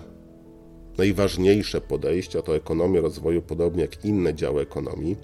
najważniejsze 0.98 1.80
podejścia, 1.80 2.42
to 2.42 2.56
ekonomię 2.56 3.00
rozwoju, 3.00 3.42
podobnie 3.42 3.82
jak 3.82 4.04
inne 4.04 4.34
działy 4.34 4.62
ekonomii, 4.62 5.16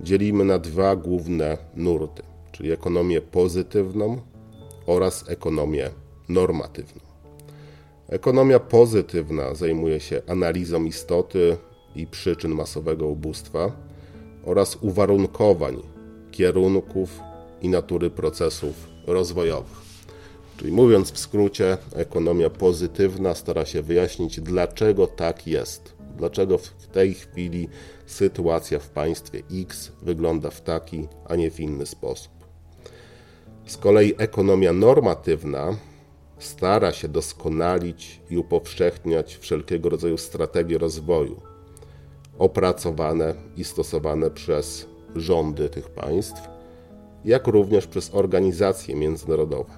dzielimy 0.00 0.44
na 0.44 0.58
dwa 0.58 0.96
główne 0.96 1.58
nurty, 1.76 2.22
czyli 2.52 2.72
ekonomię 2.72 3.20
pozytywną 3.20 4.20
oraz 4.86 5.28
ekonomię 5.28 5.90
normatywną. 6.28 7.09
Ekonomia 8.10 8.60
pozytywna 8.60 9.54
zajmuje 9.54 10.00
się 10.00 10.22
analizą 10.26 10.84
istoty 10.84 11.56
i 11.94 12.06
przyczyn 12.06 12.54
masowego 12.54 13.06
ubóstwa 13.06 13.72
oraz 14.44 14.76
uwarunkowań, 14.76 15.82
kierunków 16.30 17.20
i 17.62 17.68
natury 17.68 18.10
procesów 18.10 18.88
rozwojowych. 19.06 19.80
Czyli 20.56 20.72
mówiąc 20.72 21.12
w 21.12 21.18
skrócie, 21.18 21.78
ekonomia 21.94 22.50
pozytywna 22.50 23.34
stara 23.34 23.64
się 23.64 23.82
wyjaśnić, 23.82 24.40
dlaczego 24.40 25.06
tak 25.06 25.46
jest, 25.46 25.94
dlaczego 26.16 26.58
w 26.58 26.86
tej 26.86 27.14
chwili 27.14 27.68
sytuacja 28.06 28.78
w 28.78 28.88
państwie 28.88 29.42
X 29.52 29.92
wygląda 30.02 30.50
w 30.50 30.60
taki, 30.60 31.08
a 31.28 31.36
nie 31.36 31.50
w 31.50 31.60
inny 31.60 31.86
sposób. 31.86 32.32
Z 33.66 33.76
kolei 33.76 34.14
ekonomia 34.18 34.72
normatywna 34.72 35.76
stara 36.40 36.92
się 36.92 37.08
doskonalić 37.08 38.20
i 38.30 38.38
upowszechniać 38.38 39.36
wszelkiego 39.36 39.88
rodzaju 39.88 40.18
strategie 40.18 40.78
rozwoju, 40.78 41.40
opracowane 42.38 43.34
i 43.56 43.64
stosowane 43.64 44.30
przez 44.30 44.86
rządy 45.16 45.68
tych 45.68 45.90
państw, 45.90 46.40
jak 47.24 47.46
również 47.46 47.86
przez 47.86 48.14
organizacje 48.14 48.96
międzynarodowe. 48.96 49.72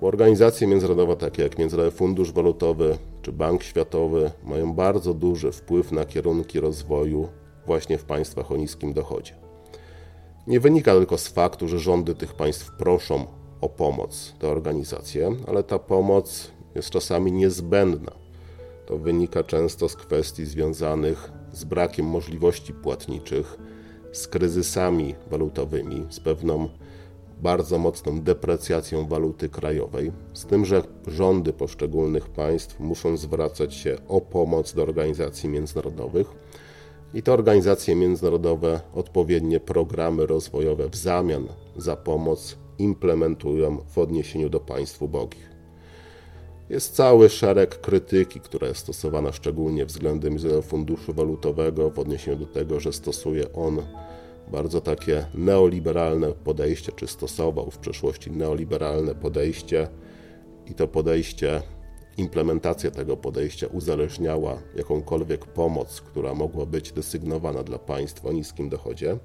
Bo 0.00 0.06
organizacje 0.06 0.66
międzynarodowe, 0.66 1.16
takie 1.16 1.42
jak 1.42 1.58
Międzynarodowy 1.58 1.96
Fundusz 1.96 2.32
Walutowy 2.32 2.98
czy 3.22 3.32
Bank 3.32 3.62
Światowy, 3.62 4.30
mają 4.44 4.72
bardzo 4.72 5.14
duży 5.14 5.52
wpływ 5.52 5.92
na 5.92 6.04
kierunki 6.04 6.60
rozwoju 6.60 7.28
właśnie 7.66 7.98
w 7.98 8.04
państwach 8.04 8.52
o 8.52 8.56
niskim 8.56 8.92
dochodzie. 8.92 9.34
Nie 10.46 10.60
wynika 10.60 10.94
tylko 10.94 11.18
z 11.18 11.28
faktu, 11.28 11.68
że 11.68 11.78
rządy 11.78 12.14
tych 12.14 12.34
państw 12.34 12.70
proszą 12.76 13.26
o 13.60 13.68
pomoc 13.68 14.34
te 14.38 14.48
organizacje, 14.48 15.36
ale 15.46 15.62
ta 15.62 15.78
pomoc 15.78 16.50
jest 16.74 16.90
czasami 16.90 17.32
niezbędna. 17.32 18.12
To 18.86 18.98
wynika 18.98 19.44
często 19.44 19.88
z 19.88 19.96
kwestii 19.96 20.46
związanych 20.46 21.32
z 21.52 21.64
brakiem 21.64 22.06
możliwości 22.06 22.72
płatniczych, 22.74 23.58
z 24.12 24.28
kryzysami 24.28 25.14
walutowymi, 25.30 26.06
z 26.10 26.20
pewną 26.20 26.68
bardzo 27.42 27.78
mocną 27.78 28.20
deprecjacją 28.20 29.06
waluty 29.06 29.48
krajowej, 29.48 30.12
z 30.32 30.44
tym, 30.46 30.64
że 30.64 30.82
rządy 31.06 31.52
poszczególnych 31.52 32.28
państw 32.28 32.80
muszą 32.80 33.16
zwracać 33.16 33.74
się 33.74 33.96
o 34.08 34.20
pomoc 34.20 34.74
do 34.74 34.82
organizacji 34.82 35.48
międzynarodowych 35.48 36.26
i 37.14 37.22
te 37.22 37.32
organizacje 37.32 37.94
międzynarodowe 37.94 38.80
odpowiednie 38.94 39.60
programy 39.60 40.26
rozwojowe 40.26 40.88
w 40.88 40.96
zamian 40.96 41.48
za 41.76 41.96
pomoc 41.96 42.56
implementują 42.78 43.78
w 43.88 43.98
odniesieniu 43.98 44.48
do 44.48 44.60
państw 44.60 45.02
ubogich. 45.02 45.50
Jest 46.70 46.94
cały 46.94 47.28
szereg 47.28 47.80
krytyki, 47.80 48.40
która 48.40 48.68
jest 48.68 48.80
stosowana 48.80 49.32
szczególnie 49.32 49.86
względem 49.86 50.36
Funduszu 50.62 51.14
Walutowego 51.14 51.90
w 51.90 51.98
odniesieniu 51.98 52.36
do 52.36 52.46
tego, 52.46 52.80
że 52.80 52.92
stosuje 52.92 53.52
on 53.52 53.82
bardzo 54.52 54.80
takie 54.80 55.26
neoliberalne 55.34 56.32
podejście, 56.32 56.92
czy 56.92 57.06
stosował 57.06 57.70
w 57.70 57.78
przeszłości 57.78 58.30
neoliberalne 58.30 59.14
podejście 59.14 59.88
i 60.66 60.74
to 60.74 60.88
podejście, 60.88 61.62
implementacja 62.16 62.90
tego 62.90 63.16
podejścia 63.16 63.66
uzależniała 63.66 64.58
jakąkolwiek 64.76 65.46
pomoc, 65.46 66.00
która 66.00 66.34
mogła 66.34 66.66
być 66.66 66.92
desygnowana 66.92 67.62
dla 67.62 67.78
państw 67.78 68.26
o 68.26 68.32
niskim 68.32 68.68
dochodzie. 68.68 69.18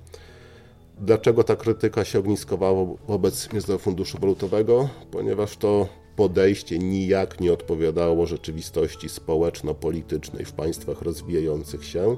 Dlaczego 1.00 1.44
ta 1.44 1.56
krytyka 1.56 2.06
się 2.06 2.20
ogniskowała 2.20 2.86
wobec 3.08 3.54
Międzynarodowego 3.54 3.84
Funduszu 3.84 4.18
Walutowego? 4.18 4.90
Ponieważ 5.12 5.58
to 5.58 5.88
podejście 6.16 6.80
nijak 6.80 7.40
nie 7.40 7.54
odpowiadało 7.54 8.26
rzeczywistości 8.26 9.10
społeczno-politycznej 9.10 10.46
w 10.46 10.52
państwach 10.52 11.02
rozwijających 11.02 11.86
się 11.86 12.18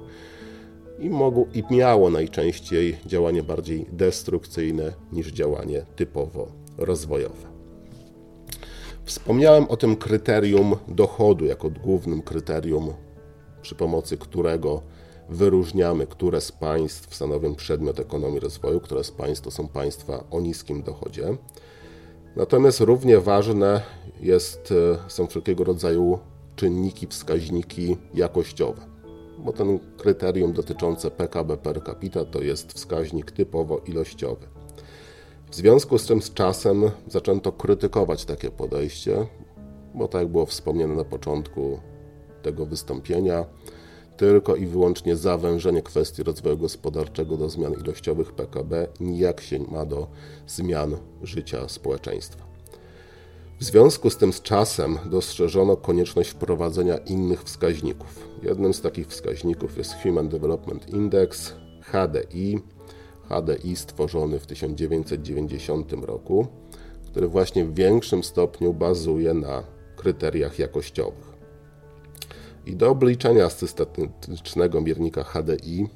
i, 0.99 1.09
mogło, 1.09 1.45
i 1.53 1.63
miało 1.73 2.09
najczęściej 2.09 2.97
działanie 3.05 3.43
bardziej 3.43 3.85
destrukcyjne 3.91 4.93
niż 5.11 5.31
działanie 5.31 5.85
typowo 5.95 6.47
rozwojowe. 6.77 7.47
Wspomniałem 9.05 9.65
o 9.69 9.77
tym 9.77 9.95
kryterium 9.95 10.75
dochodu 10.87 11.45
jako 11.45 11.69
głównym 11.69 12.21
kryterium, 12.21 12.93
przy 13.61 13.75
pomocy 13.75 14.17
którego 14.17 14.81
wyróżniamy, 15.29 16.07
które 16.07 16.41
z 16.41 16.51
państw 16.51 17.15
stanowią 17.15 17.55
przedmiot 17.55 17.99
ekonomii 17.99 18.39
rozwoju, 18.39 18.79
które 18.79 19.03
z 19.03 19.11
państw 19.11 19.43
to 19.43 19.51
są 19.51 19.67
państwa 19.67 20.23
o 20.31 20.41
niskim 20.41 20.83
dochodzie. 20.83 21.37
Natomiast 22.35 22.79
równie 22.79 23.19
ważne 23.19 23.81
jest, 24.21 24.71
e, 24.71 25.09
są 25.09 25.27
wszelkiego 25.27 25.63
rodzaju 25.63 26.19
czynniki, 26.55 27.07
wskaźniki 27.07 27.97
jakościowe, 28.13 28.81
bo 29.37 29.53
ten 29.53 29.79
kryterium 29.97 30.53
dotyczące 30.53 31.11
PKB 31.11 31.57
per 31.57 31.83
capita 31.83 32.25
to 32.25 32.41
jest 32.41 32.73
wskaźnik 32.73 33.31
typowo 33.31 33.77
ilościowy. 33.77 34.47
W 35.51 35.55
związku 35.55 35.97
z 35.97 36.05
czym 36.05 36.21
z 36.21 36.33
czasem 36.33 36.91
zaczęto 37.07 37.51
krytykować 37.51 38.25
takie 38.25 38.51
podejście, 38.51 39.27
bo 39.93 40.07
tak 40.07 40.21
jak 40.21 40.31
było 40.31 40.45
wspomniane 40.45 40.95
na 40.95 41.03
początku 41.03 41.79
tego 42.41 42.65
wystąpienia, 42.65 43.45
tylko 44.17 44.55
i 44.55 44.65
wyłącznie 44.65 45.15
zawężenie 45.15 45.81
kwestii 45.81 46.23
rozwoju 46.23 46.57
gospodarczego 46.57 47.37
do 47.37 47.49
zmian 47.49 47.73
ilościowych 47.73 48.31
PKB 48.31 48.87
nijak 48.99 49.41
się 49.41 49.59
ma 49.59 49.85
do 49.85 50.07
zmian 50.47 50.97
życia 51.21 51.69
społeczeństwa. 51.69 52.45
W 53.59 53.63
związku 53.63 54.09
z 54.09 54.17
tym 54.17 54.33
z 54.33 54.41
czasem 54.41 54.97
dostrzeżono 55.05 55.77
konieczność 55.77 56.29
wprowadzenia 56.29 56.97
innych 56.97 57.43
wskaźników. 57.43 58.29
Jednym 58.43 58.73
z 58.73 58.81
takich 58.81 59.07
wskaźników 59.07 59.77
jest 59.77 59.93
Human 60.03 60.29
Development 60.29 60.89
Index, 60.89 61.53
HDI, 61.81 62.59
HDI 63.29 63.75
stworzony 63.75 64.39
w 64.39 64.45
1990 64.45 65.93
roku, 65.93 66.47
który 67.05 67.27
właśnie 67.27 67.65
w 67.65 67.73
większym 67.73 68.23
stopniu 68.23 68.73
bazuje 68.73 69.33
na 69.33 69.63
kryteriach 69.95 70.59
jakościowych. 70.59 71.24
I 72.65 72.75
do 72.75 72.89
obliczenia 72.89 73.49
systematycznego 73.49 74.81
miernika 74.81 75.23
HDI 75.23 75.87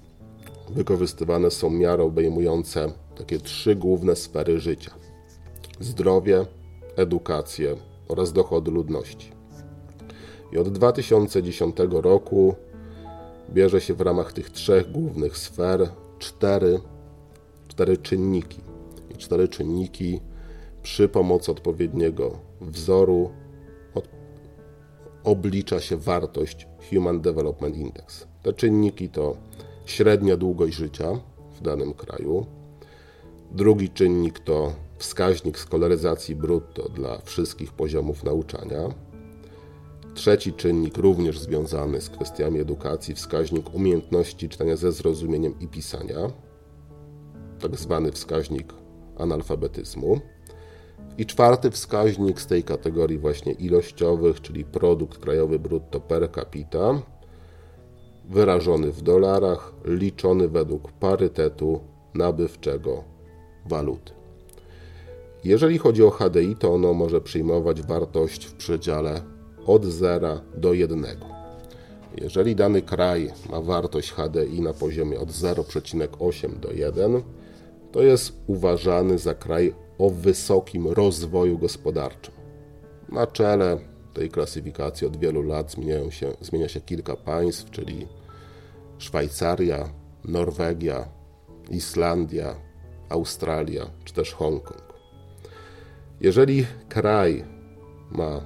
wykorzystywane 0.69 1.51
są 1.51 1.69
miary 1.69 2.03
obejmujące 2.03 2.91
takie 3.15 3.39
trzy 3.39 3.75
główne 3.75 4.15
sfery 4.15 4.59
życia: 4.59 4.91
zdrowie, 5.79 6.45
edukację 6.95 7.75
oraz 8.07 8.33
dochody 8.33 8.71
ludności. 8.71 9.31
I 10.51 10.57
od 10.57 10.69
2010 10.69 11.75
roku 11.89 12.55
bierze 13.53 13.81
się 13.81 13.93
w 13.93 14.01
ramach 14.01 14.33
tych 14.33 14.49
trzech 14.49 14.91
głównych 14.91 15.37
sfer 15.37 15.89
cztery, 16.19 16.79
cztery 17.67 17.97
czynniki. 17.97 18.61
I 19.09 19.13
cztery 19.13 19.47
czynniki 19.47 20.19
przy 20.83 21.09
pomocy 21.09 21.51
odpowiedniego 21.51 22.39
wzoru 22.61 23.29
oblicza 25.23 25.79
się 25.79 25.97
wartość 25.97 26.67
Human 26.89 27.21
Development 27.21 27.77
Index. 27.77 28.27
Te 28.43 28.53
czynniki 28.53 29.09
to 29.09 29.37
średnia 29.85 30.37
długość 30.37 30.75
życia 30.75 31.19
w 31.51 31.61
danym 31.61 31.93
kraju. 31.93 32.45
Drugi 33.51 33.89
czynnik 33.89 34.39
to 34.39 34.73
wskaźnik 34.97 35.57
skolaryzacji 35.57 36.35
brutto 36.35 36.89
dla 36.89 37.21
wszystkich 37.21 37.73
poziomów 37.73 38.23
nauczania. 38.23 38.89
Trzeci 40.13 40.53
czynnik, 40.53 40.97
również 40.97 41.39
związany 41.39 42.01
z 42.01 42.09
kwestiami 42.09 42.59
edukacji, 42.59 43.15
wskaźnik 43.15 43.73
umiejętności 43.73 44.49
czytania 44.49 44.75
ze 44.75 44.91
zrozumieniem 44.91 45.59
i 45.59 45.67
pisania, 45.67 46.31
tak 47.59 47.75
zwany 47.75 48.11
wskaźnik 48.11 48.73
analfabetyzmu. 49.17 50.19
I 51.17 51.25
czwarty 51.25 51.71
wskaźnik 51.71 52.41
z 52.41 52.47
tej 52.47 52.63
kategorii 52.63 53.17
właśnie 53.17 53.51
ilościowych, 53.51 54.41
czyli 54.41 54.65
produkt 54.65 55.17
krajowy 55.17 55.59
brutto 55.59 55.99
per 55.99 56.31
capita, 56.31 57.01
wyrażony 58.29 58.91
w 58.91 59.01
dolarach, 59.01 59.73
liczony 59.85 60.47
według 60.47 60.91
parytetu 60.91 61.79
nabywczego 62.13 63.03
waluty. 63.65 64.13
Jeżeli 65.43 65.77
chodzi 65.77 66.03
o 66.03 66.09
HDI, 66.09 66.55
to 66.55 66.73
ono 66.73 66.93
może 66.93 67.21
przyjmować 67.21 67.81
wartość 67.81 68.45
w 68.45 68.53
przedziale 68.53 69.21
od 69.65 69.85
0 69.85 70.41
do 70.57 70.73
1. 70.73 71.05
Jeżeli 72.21 72.55
dany 72.55 72.81
kraj 72.81 73.31
ma 73.49 73.61
wartość 73.61 74.11
HDI 74.11 74.61
na 74.61 74.73
poziomie 74.73 75.19
od 75.19 75.29
0,8 75.29 76.59
do 76.59 76.71
1, 76.71 77.21
to 77.91 78.01
jest 78.01 78.33
uważany 78.47 79.17
za 79.17 79.33
kraj 79.33 79.73
o 79.99 80.09
wysokim 80.09 80.87
rozwoju 80.87 81.57
gospodarczym. 81.57 82.33
Na 83.09 83.27
czele 83.27 83.77
tej 84.13 84.29
klasyfikacji 84.29 85.07
od 85.07 85.17
wielu 85.17 85.41
lat 85.41 85.75
się, 86.09 86.31
zmienia 86.41 86.67
się 86.67 86.81
kilka 86.81 87.15
państw, 87.15 87.71
czyli 87.71 88.07
Szwajcaria, 88.97 89.89
Norwegia, 90.25 91.09
Islandia, 91.69 92.55
Australia 93.09 93.89
czy 94.05 94.13
też 94.13 94.33
Hongkong. 94.33 94.93
Jeżeli 96.21 96.65
kraj 96.89 97.43
ma 98.11 98.41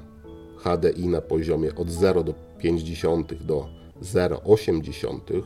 HDI 0.58 1.08
na 1.08 1.22
poziomie 1.22 1.76
od 1.76 1.90
0 1.90 2.24
do 2.24 2.34
50 2.60 3.44
do 3.44 3.68
0,8, 4.02 5.42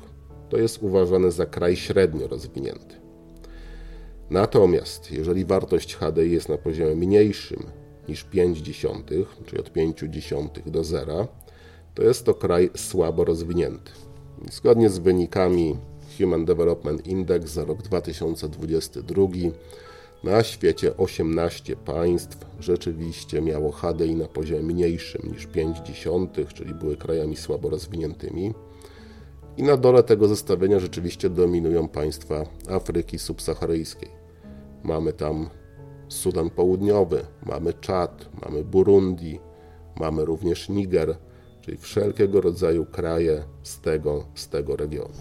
to 0.49 0.57
jest 0.57 0.83
uważany 0.83 1.31
za 1.31 1.45
kraj 1.45 1.75
średnio 1.75 2.27
rozwinięty. 2.27 3.06
Natomiast 4.29 5.11
jeżeli 5.11 5.45
wartość 5.45 5.95
HDI 5.95 6.31
jest 6.31 6.49
na 6.49 6.57
poziomie 6.57 6.95
mniejszym 6.95 7.63
niż 8.07 8.23
5 8.23 8.57
dziesiątych, 8.57 9.27
czyli 9.45 9.61
od 9.61 9.73
5 9.73 9.99
dziesiątych 9.99 10.69
do 10.69 10.83
0, 10.83 11.27
to 11.95 12.03
jest 12.03 12.25
to 12.25 12.33
kraj 12.33 12.69
słabo 12.75 13.25
rozwinięty. 13.25 13.91
Zgodnie 14.51 14.89
z 14.89 14.99
wynikami 14.99 15.77
Human 16.17 16.45
Development 16.45 17.07
Index 17.07 17.51
za 17.51 17.65
rok 17.65 17.81
2022 17.81 19.27
na 20.23 20.43
świecie 20.43 20.97
18 20.97 21.75
państw 21.75 22.37
rzeczywiście 22.59 23.41
miało 23.41 23.71
HDI 23.71 24.15
na 24.15 24.27
poziomie 24.27 24.63
mniejszym 24.63 25.31
niż 25.31 25.47
0,5, 25.47 26.53
czyli 26.53 26.73
były 26.73 26.97
krajami 26.97 27.35
słabo 27.35 27.69
rozwiniętymi. 27.69 28.53
I 29.57 29.63
na 29.63 29.77
dole 29.77 30.03
tego 30.03 30.27
zestawienia 30.27 30.79
rzeczywiście 30.79 31.29
dominują 31.29 31.87
państwa 31.87 32.45
Afryki 32.69 33.19
subsaharyjskiej. 33.19 34.16
Mamy 34.83 35.13
tam 35.13 35.49
Sudan 36.07 36.49
Południowy, 36.49 37.25
mamy 37.45 37.73
Czad, 37.73 38.29
mamy 38.45 38.63
Burundi, 38.63 39.39
mamy 39.99 40.25
również 40.25 40.69
Niger, 40.69 41.17
czyli 41.61 41.77
wszelkiego 41.77 42.41
rodzaju 42.41 42.85
kraje 42.85 43.43
z 43.63 43.79
tego, 43.79 44.25
z 44.35 44.49
tego 44.49 44.75
regionu. 44.75 45.13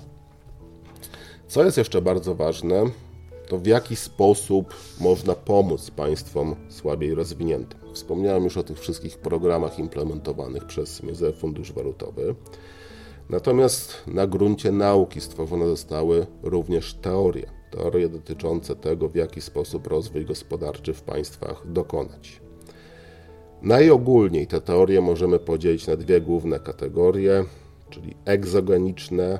Co 1.49 1.64
jest 1.64 1.79
jeszcze 1.79 2.03
bardzo 2.03 2.35
ważne, 2.35 2.85
to 3.49 3.59
w 3.59 3.66
jaki 3.66 3.97
sposób 3.97 4.75
można 5.01 5.35
pomóc 5.35 5.90
państwom 5.90 6.57
słabiej 6.69 7.14
rozwiniętym. 7.14 7.81
Wspomniałem 7.92 8.45
już 8.45 8.57
o 8.57 8.62
tych 8.62 8.79
wszystkich 8.81 9.19
programach 9.19 9.79
implementowanych 9.79 10.64
przez 10.64 11.03
Międzynarodowy 11.03 11.40
Fundusz 11.40 11.73
Walutowy. 11.73 12.35
Natomiast 13.31 14.03
na 14.07 14.27
gruncie 14.27 14.73
nauki 14.73 15.21
stworzone 15.21 15.66
zostały 15.66 16.27
również 16.42 16.95
teorie. 16.95 17.56
Teorie 17.71 18.09
dotyczące 18.09 18.77
tego, 18.77 19.09
w 19.09 19.15
jaki 19.15 19.41
sposób 19.41 19.87
rozwój 19.87 20.25
gospodarczy 20.25 20.95
w 20.95 21.03
państwach 21.03 21.73
dokonać. 21.73 22.41
Najogólniej 23.63 24.47
te 24.47 24.61
teorie 24.61 25.01
możemy 25.01 25.39
podzielić 25.39 25.87
na 25.87 25.97
dwie 25.97 26.21
główne 26.21 26.61
kategorie, 26.61 27.45
czyli 27.91 28.17
egzogeniczne 28.25 29.39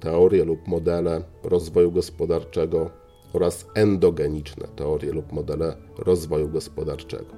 teorie 0.00 0.44
lub 0.44 0.68
modele 0.68 1.22
rozwoju 1.42 1.92
gospodarczego 1.92 2.90
oraz 3.32 3.66
endogeniczne 3.74 4.68
teorie 4.76 5.12
lub 5.12 5.32
modele 5.32 5.76
rozwoju 5.98 6.48
gospodarczego. 6.48 7.34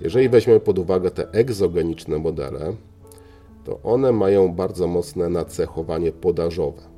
Jeżeli 0.00 0.28
weźmiemy 0.28 0.60
pod 0.60 0.78
uwagę 0.78 1.10
te 1.10 1.30
egzogeniczne 1.32 2.18
modele, 2.18 2.76
to 3.64 3.80
one 3.82 4.12
mają 4.12 4.54
bardzo 4.54 4.86
mocne 4.86 5.28
nacechowanie 5.28 6.12
podażowe. 6.12 6.91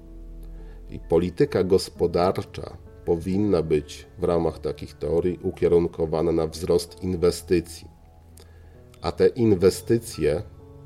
I 0.90 0.98
polityka 0.98 1.64
gospodarcza 1.64 2.76
powinna 3.04 3.62
być 3.62 4.06
w 4.18 4.24
ramach 4.24 4.58
takich 4.58 4.94
teorii 4.94 5.38
ukierunkowana 5.42 6.32
na 6.32 6.46
wzrost 6.46 7.02
inwestycji. 7.02 7.88
A 9.02 9.12
te 9.12 9.26
inwestycje 9.26 10.42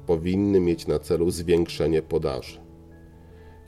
powinny 0.06 0.61
mieć 0.61 0.87
na 0.87 0.98
celu 0.98 1.30
zwiększenie 1.30 2.02
podaży 2.02 2.68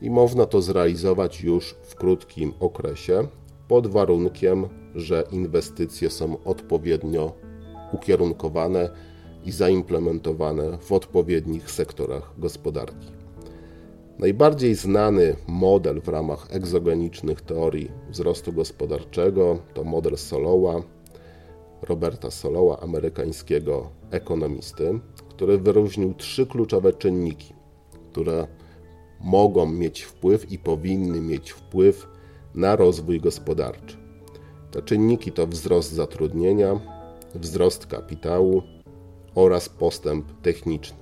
i 0.01 0.09
można 0.09 0.45
to 0.45 0.61
zrealizować 0.61 1.41
już 1.41 1.75
w 1.83 1.95
krótkim 1.95 2.53
okresie, 2.59 3.27
pod 3.67 3.87
warunkiem, 3.87 4.69
że 4.95 5.23
inwestycje 5.31 6.09
są 6.09 6.43
odpowiednio 6.43 7.33
ukierunkowane 7.93 8.89
i 9.45 9.51
zaimplementowane 9.51 10.77
w 10.77 10.91
odpowiednich 10.91 11.71
sektorach 11.71 12.33
gospodarki. 12.37 13.20
Najbardziej 14.21 14.75
znany 14.75 15.35
model 15.47 16.01
w 16.01 16.07
ramach 16.07 16.47
egzogenicznych 16.49 17.41
teorii 17.41 17.91
wzrostu 18.09 18.53
gospodarczego 18.53 19.59
to 19.73 19.83
model 19.83 20.17
Solowa, 20.17 20.81
Roberta 21.81 22.31
Solowa, 22.31 22.79
amerykańskiego 22.79 23.89
ekonomisty, 24.11 24.99
który 25.29 25.57
wyróżnił 25.57 26.13
trzy 26.13 26.45
kluczowe 26.45 26.93
czynniki, 26.93 27.53
które 28.11 28.47
mogą 29.19 29.65
mieć 29.65 30.01
wpływ 30.01 30.51
i 30.51 30.59
powinny 30.59 31.21
mieć 31.21 31.51
wpływ 31.51 32.07
na 32.55 32.75
rozwój 32.75 33.19
gospodarczy. 33.19 33.97
Te 34.71 34.81
czynniki 34.81 35.31
to 35.31 35.47
wzrost 35.47 35.91
zatrudnienia, 35.91 36.79
wzrost 37.35 37.85
kapitału 37.85 38.61
oraz 39.35 39.69
postęp 39.69 40.41
techniczny. 40.41 41.00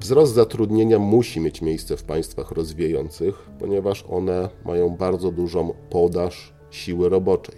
Wzrost 0.00 0.34
zatrudnienia 0.34 0.98
musi 0.98 1.40
mieć 1.40 1.62
miejsce 1.62 1.96
w 1.96 2.04
państwach 2.04 2.50
rozwijających, 2.50 3.50
ponieważ 3.58 4.04
one 4.10 4.48
mają 4.64 4.96
bardzo 4.96 5.32
dużą 5.32 5.74
podaż 5.90 6.52
siły 6.70 7.08
roboczej. 7.08 7.56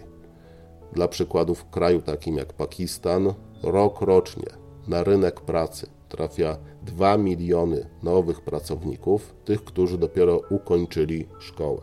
Dla 0.92 1.09
przykładu 1.09 1.55
w 1.55 1.70
kraju 1.70 2.02
takim 2.02 2.37
jak 2.37 2.52
Pakistan 2.52 3.35
rok 3.62 4.00
rocznie 4.00 4.48
na 4.88 5.05
rynek 5.05 5.40
pracy 5.40 5.87
trafia 6.09 6.59
2 6.83 7.18
miliony 7.18 7.87
nowych 8.02 8.40
pracowników, 8.40 9.35
tych, 9.44 9.64
którzy 9.64 9.98
dopiero 9.98 10.40
ukończyli 10.50 11.28
szkołę. 11.38 11.81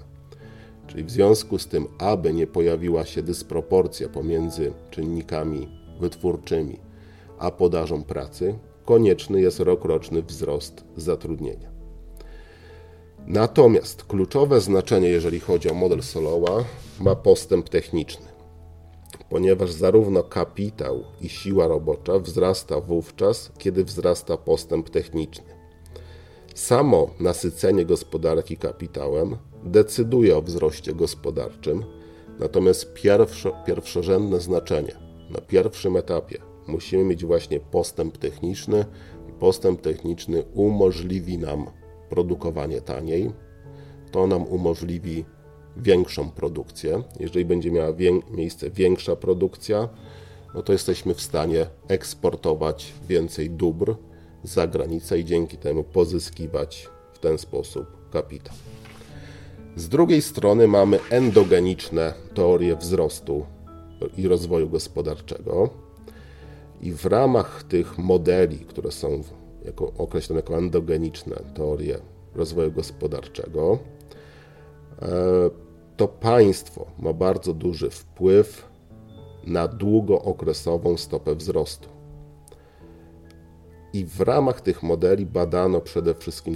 Czyli 0.87 1.03
w 1.03 1.11
związku 1.11 1.59
z 1.59 1.67
tym, 1.67 1.87
aby 1.97 2.33
nie 2.33 2.47
pojawiła 2.47 3.05
się 3.05 3.23
dysproporcja 3.23 4.09
pomiędzy 4.09 4.73
czynnikami 4.89 5.67
wytwórczymi 5.99 6.79
a 7.39 7.51
podażą 7.51 8.03
pracy, 8.03 8.59
konieczny 8.89 9.41
jest 9.41 9.59
rokroczny 9.59 10.21
wzrost 10.21 10.83
zatrudnienia. 10.97 11.71
Natomiast 13.27 14.03
kluczowe 14.03 14.61
znaczenie, 14.61 15.07
jeżeli 15.09 15.39
chodzi 15.39 15.69
o 15.69 15.73
model 15.73 16.03
Solowa, 16.03 16.63
ma 16.99 17.15
postęp 17.15 17.69
techniczny 17.69 18.25
ponieważ 19.29 19.71
zarówno 19.71 20.23
kapitał 20.23 21.03
i 21.21 21.29
siła 21.29 21.67
robocza 21.67 22.19
wzrasta 22.19 22.81
wówczas, 22.81 23.51
kiedy 23.57 23.83
wzrasta 23.83 24.37
postęp 24.37 24.89
techniczny. 24.89 25.45
Samo 26.55 27.09
nasycenie 27.19 27.85
gospodarki 27.85 28.57
kapitałem 28.57 29.37
decyduje 29.63 30.37
o 30.37 30.41
wzroście 30.41 30.93
gospodarczym, 30.93 31.83
natomiast 32.39 32.93
pierwszo, 32.93 33.51
pierwszorzędne 33.65 34.39
znaczenie 34.39 34.95
na 35.29 35.41
pierwszym 35.41 35.97
etapie 35.97 36.48
musimy 36.69 37.03
mieć 37.03 37.25
właśnie 37.25 37.59
postęp 37.59 38.17
techniczny 38.17 38.85
postęp 39.39 39.81
techniczny 39.81 40.43
umożliwi 40.53 41.37
nam 41.37 41.65
produkowanie 42.09 42.81
taniej. 42.81 43.31
To 44.11 44.27
nam 44.27 44.43
umożliwi 44.43 45.25
większą 45.77 46.31
produkcję. 46.31 47.03
Jeżeli 47.19 47.45
będzie 47.45 47.71
miała 47.71 47.93
wię 47.93 48.11
miejsce 48.31 48.69
większa 48.69 49.15
produkcja, 49.15 49.89
no 50.55 50.63
to 50.63 50.73
jesteśmy 50.73 51.13
w 51.13 51.21
stanie 51.21 51.65
eksportować 51.87 52.93
więcej 53.07 53.49
dóbr 53.49 53.95
za 54.43 54.67
granicę 54.67 55.19
i 55.19 55.25
dzięki 55.25 55.57
temu 55.57 55.83
pozyskiwać 55.83 56.89
w 57.13 57.19
ten 57.19 57.37
sposób 57.37 57.85
kapitał. 58.11 58.55
Z 59.75 59.89
drugiej 59.89 60.21
strony 60.21 60.67
mamy 60.67 60.99
endogeniczne 61.09 62.13
teorie 62.33 62.75
wzrostu 62.75 63.45
i 64.17 64.27
rozwoju 64.27 64.69
gospodarczego. 64.69 65.88
I 66.81 66.93
w 66.93 67.05
ramach 67.05 67.63
tych 67.63 67.97
modeli, 67.97 68.59
które 68.59 68.91
są 68.91 69.23
jako, 69.65 69.91
określone 69.97 70.39
jako 70.39 70.57
endogeniczne 70.57 71.35
teorie 71.53 71.99
rozwoju 72.35 72.71
gospodarczego, 72.71 73.77
e, 75.01 75.07
to 75.97 76.07
państwo 76.07 76.85
ma 76.99 77.13
bardzo 77.13 77.53
duży 77.53 77.89
wpływ 77.89 78.69
na 79.43 79.67
długookresową 79.67 80.97
stopę 80.97 81.35
wzrostu. 81.35 81.89
I 83.93 84.05
w 84.05 84.21
ramach 84.21 84.61
tych 84.61 84.83
modeli 84.83 85.25
badano 85.25 85.81
przede 85.81 86.13
wszystkim 86.13 86.55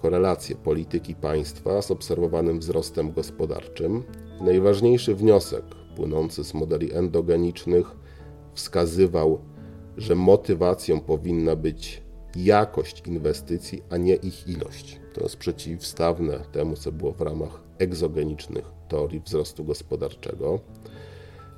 korelację 0.00 0.56
polityki 0.56 1.14
państwa 1.14 1.82
z 1.82 1.90
obserwowanym 1.90 2.58
wzrostem 2.58 3.12
gospodarczym. 3.12 4.02
Najważniejszy 4.40 5.14
wniosek 5.14 5.64
płynący 5.96 6.44
z 6.44 6.54
modeli 6.54 6.94
endogenicznych 6.94 8.03
wskazywał, 8.54 9.38
że 9.96 10.14
motywacją 10.14 11.00
powinna 11.00 11.56
być 11.56 12.02
jakość 12.36 13.02
inwestycji, 13.06 13.82
a 13.90 13.96
nie 13.96 14.14
ich 14.14 14.48
ilość. 14.48 15.00
To 15.14 15.22
jest 15.22 15.36
przeciwstawne 15.36 16.38
temu, 16.52 16.76
co 16.76 16.92
było 16.92 17.12
w 17.12 17.20
ramach 17.20 17.62
egzogenicznych 17.78 18.64
teorii 18.88 19.20
wzrostu 19.20 19.64
gospodarczego. 19.64 20.60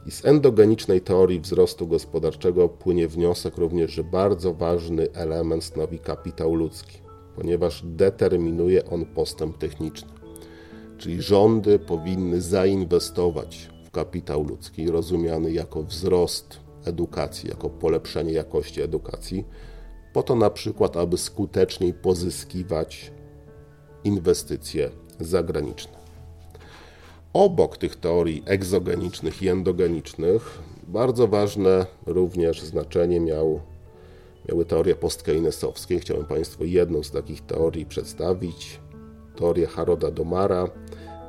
I 0.06 0.10
z 0.10 0.24
endogenicznej 0.24 1.00
teorii 1.00 1.40
wzrostu 1.40 1.86
gospodarczego 1.86 2.68
płynie 2.68 3.08
wniosek 3.08 3.56
również, 3.56 3.90
że 3.90 4.04
bardzo 4.04 4.54
ważny 4.54 5.12
element 5.12 5.64
stanowi 5.64 5.98
kapitał 5.98 6.54
ludzki, 6.54 6.98
ponieważ 7.36 7.82
determinuje 7.84 8.84
on 8.84 9.06
postęp 9.06 9.58
techniczny. 9.58 10.08
Czyli 10.98 11.22
rządy 11.22 11.78
powinny 11.78 12.40
zainwestować 12.40 13.70
w 13.84 13.90
kapitał 13.90 14.44
ludzki, 14.44 14.90
rozumiany 14.90 15.52
jako 15.52 15.82
wzrost 15.82 16.65
edukacji, 16.88 17.48
jako 17.48 17.70
polepszenie 17.70 18.32
jakości 18.32 18.82
edukacji, 18.82 19.44
po 20.12 20.22
to 20.22 20.36
na 20.36 20.50
przykład, 20.50 20.96
aby 20.96 21.18
skuteczniej 21.18 21.94
pozyskiwać 21.94 23.12
inwestycje 24.04 24.90
zagraniczne. 25.20 25.96
Obok 27.32 27.76
tych 27.76 27.96
teorii 27.96 28.42
egzogenicznych 28.46 29.42
i 29.42 29.48
endogenicznych, 29.48 30.58
bardzo 30.88 31.28
ważne 31.28 31.86
również 32.06 32.62
znaczenie 32.62 33.20
miał, 33.20 33.60
miały 34.48 34.64
teorie 34.64 34.94
postkeynesowskie. 34.94 35.98
Chciałem 36.00 36.24
Państwu 36.24 36.64
jedną 36.64 37.02
z 37.02 37.10
takich 37.10 37.40
teorii 37.46 37.86
przedstawić, 37.86 38.80
teorię 39.36 39.66
Haroda 39.66 40.10
Domara. 40.10 40.68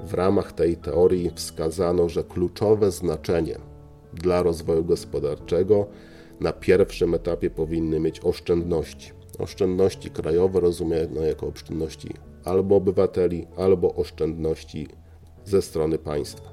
W 0.06 0.13
ramach 0.13 0.52
tej 0.52 0.78
teorii 0.78 1.32
wskazano, 1.36 2.10
że 2.10 2.24
kluczowe 2.24 2.91
znaczenie 2.91 3.60
dla 4.13 4.43
rozwoju 4.43 4.86
gospodarczego 4.86 5.88
na 6.39 6.54
pierwszym 6.54 7.13
etapie 7.13 7.50
powinny 7.50 8.00
mieć 8.00 8.20
oszczędności. 8.20 9.12
Oszczędności 9.39 10.10
krajowe 10.10 10.60
rozumiane 10.60 11.28
jako 11.28 11.48
oszczędności 11.48 12.10
albo 12.43 12.76
obywateli, 12.76 13.48
albo 13.58 13.96
oszczędności 13.96 14.88
ze 15.46 15.62
strony 15.62 15.98
państwa. 15.98 16.50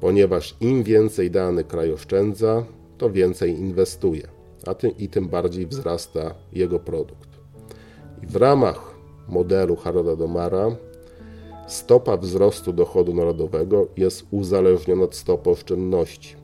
Ponieważ 0.00 0.56
im 0.60 0.82
więcej 0.82 1.30
dany 1.30 1.64
kraj 1.64 1.92
oszczędza, 1.92 2.64
to 2.98 3.10
więcej 3.10 3.50
inwestuje, 3.50 4.28
a 4.66 4.74
tym, 4.74 4.96
i 4.98 5.08
tym 5.08 5.28
bardziej 5.28 5.66
wzrasta 5.66 6.34
jego 6.52 6.78
produkt. 6.78 7.28
I 8.22 8.26
w 8.26 8.36
ramach 8.36 8.94
modelu 9.28 9.76
Haroda 9.76 10.16
Domara 10.16 10.76
stopa 11.66 12.16
wzrostu 12.16 12.72
dochodu 12.72 13.14
narodowego 13.14 13.86
jest 13.96 14.26
uzależniona 14.30 15.04
od 15.04 15.16
stopy 15.16 15.50
oszczędności. 15.50 16.37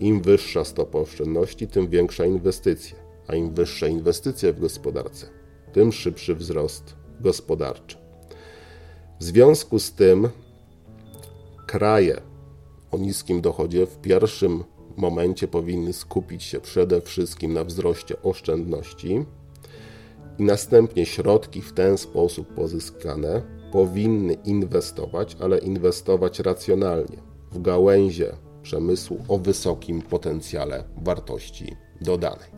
Im 0.00 0.20
wyższa 0.20 0.64
stopa 0.64 0.98
oszczędności, 0.98 1.68
tym 1.68 1.88
większa 1.88 2.26
inwestycja, 2.26 2.96
a 3.26 3.34
im 3.34 3.54
wyższe 3.54 3.88
inwestycje 3.88 4.52
w 4.52 4.60
gospodarce, 4.60 5.26
tym 5.72 5.92
szybszy 5.92 6.34
wzrost 6.34 6.96
gospodarczy. 7.20 7.96
W 9.20 9.24
związku 9.24 9.78
z 9.78 9.92
tym 9.92 10.28
kraje 11.66 12.20
o 12.90 12.98
niskim 12.98 13.40
dochodzie 13.40 13.86
w 13.86 13.96
pierwszym 13.96 14.64
momencie 14.96 15.48
powinny 15.48 15.92
skupić 15.92 16.42
się 16.42 16.60
przede 16.60 17.00
wszystkim 17.00 17.52
na 17.52 17.64
wzroście 17.64 18.22
oszczędności 18.22 19.24
i 20.38 20.42
następnie 20.42 21.06
środki 21.06 21.62
w 21.62 21.72
ten 21.72 21.98
sposób 21.98 22.54
pozyskane 22.54 23.42
powinny 23.72 24.34
inwestować, 24.34 25.36
ale 25.40 25.58
inwestować 25.58 26.40
racjonalnie 26.40 27.16
w 27.52 27.62
gałęzie 27.62 28.32
przemysłu 28.66 29.24
o 29.28 29.38
wysokim 29.38 30.02
potencjale 30.02 30.84
wartości 30.96 31.76
dodanej. 32.00 32.48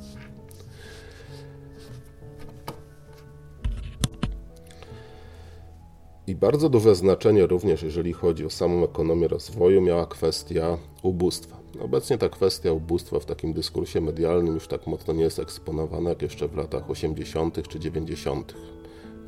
I 6.27 6.35
bardzo 6.35 6.69
duże 6.69 6.95
znaczenie 6.95 7.47
również, 7.47 7.83
jeżeli 7.83 8.13
chodzi 8.13 8.47
o 8.47 8.51
samą 8.51 8.85
ekonomię 8.85 9.29
rozwoju, 9.29 9.81
miała 9.83 10.07
kwestia 10.07 10.79
ubóstwa. 11.03 11.57
Obecnie 11.81 12.19
ta 12.19 12.29
kwestia 12.29 12.73
ubóstwa 12.73 13.21
w 13.21 13.25
takim 13.25 13.53
dyskursie 13.53 14.01
medialnym 14.01 14.55
już 14.55 14.69
tak 14.69 14.87
mocno 14.87 15.15
nie 15.15 15.25
jest 15.25 15.39
eksponowana 15.39 16.11
jak 16.11 16.23
jeszcze 16.23 16.49
w 16.49 16.57
latach 16.57 16.91
80. 16.91 17.69
czy 17.69 17.81
90. 17.81 18.55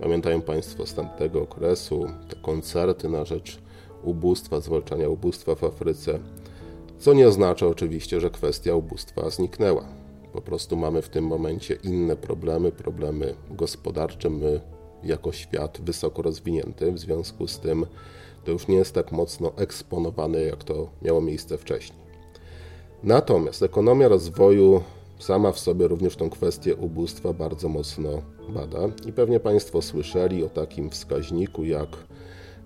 Pamiętają 0.01 0.43
Państwo 0.43 0.87
z 0.87 0.95
tamtego 0.95 1.43
okresu 1.43 2.07
te 2.29 2.37
koncerty 2.37 3.09
na 3.09 3.25
rzecz 3.25 3.59
ubóstwa, 4.03 4.61
zwalczania 4.61 5.09
ubóstwa 5.09 5.55
w 5.55 5.65
Afryce, 5.65 6.19
co 7.01 7.15
nie 7.15 7.29
oznacza 7.29 7.67
oczywiście, 7.67 8.21
że 8.21 8.31
kwestia 8.31 8.75
ubóstwa 8.75 9.31
zniknęła. 9.31 9.85
Po 10.33 10.41
prostu 10.41 10.77
mamy 10.77 11.03
w 11.03 11.09
tym 11.09 11.27
momencie 11.27 11.75
inne 11.85 12.17
problemy, 12.17 12.73
problemy 12.73 13.35
gospodarcze. 13.51 14.31
My 14.31 14.61
jako 15.05 15.33
świat 15.33 15.81
wysoko 15.81 16.23
rozwinięty, 16.23 16.93
w 16.93 16.99
związku 16.99 17.49
z 17.49 17.59
tym 17.59 17.87
to 18.45 18.53
już 18.53 18.69
nie 18.69 18.77
jest 18.77 18.95
tak 18.95 19.13
mocno 19.13 19.53
eksponowane, 19.57 20.41
jak 20.41 20.65
to 20.65 20.91
miało 21.03 21.21
miejsce 21.21 21.59
wcześniej. 21.59 22.01
Natomiast 23.03 23.63
ekonomia 23.63 24.09
rozwoju 24.09 24.83
sama 25.19 25.53
w 25.53 25.59
sobie 25.59 25.89
również 25.89 26.17
tą 26.17 26.31
kwestię 26.31 26.77
ubóstwa 26.77 27.33
bardzo 27.33 27.69
mocno 27.69 28.09
bada 28.49 28.79
i 29.07 29.13
pewnie 29.13 29.41
Państwo 29.41 29.83
słyszeli 29.83 30.45
o 30.45 30.49
takim 30.49 30.91
wskaźniku 30.91 31.65
jak 31.65 31.89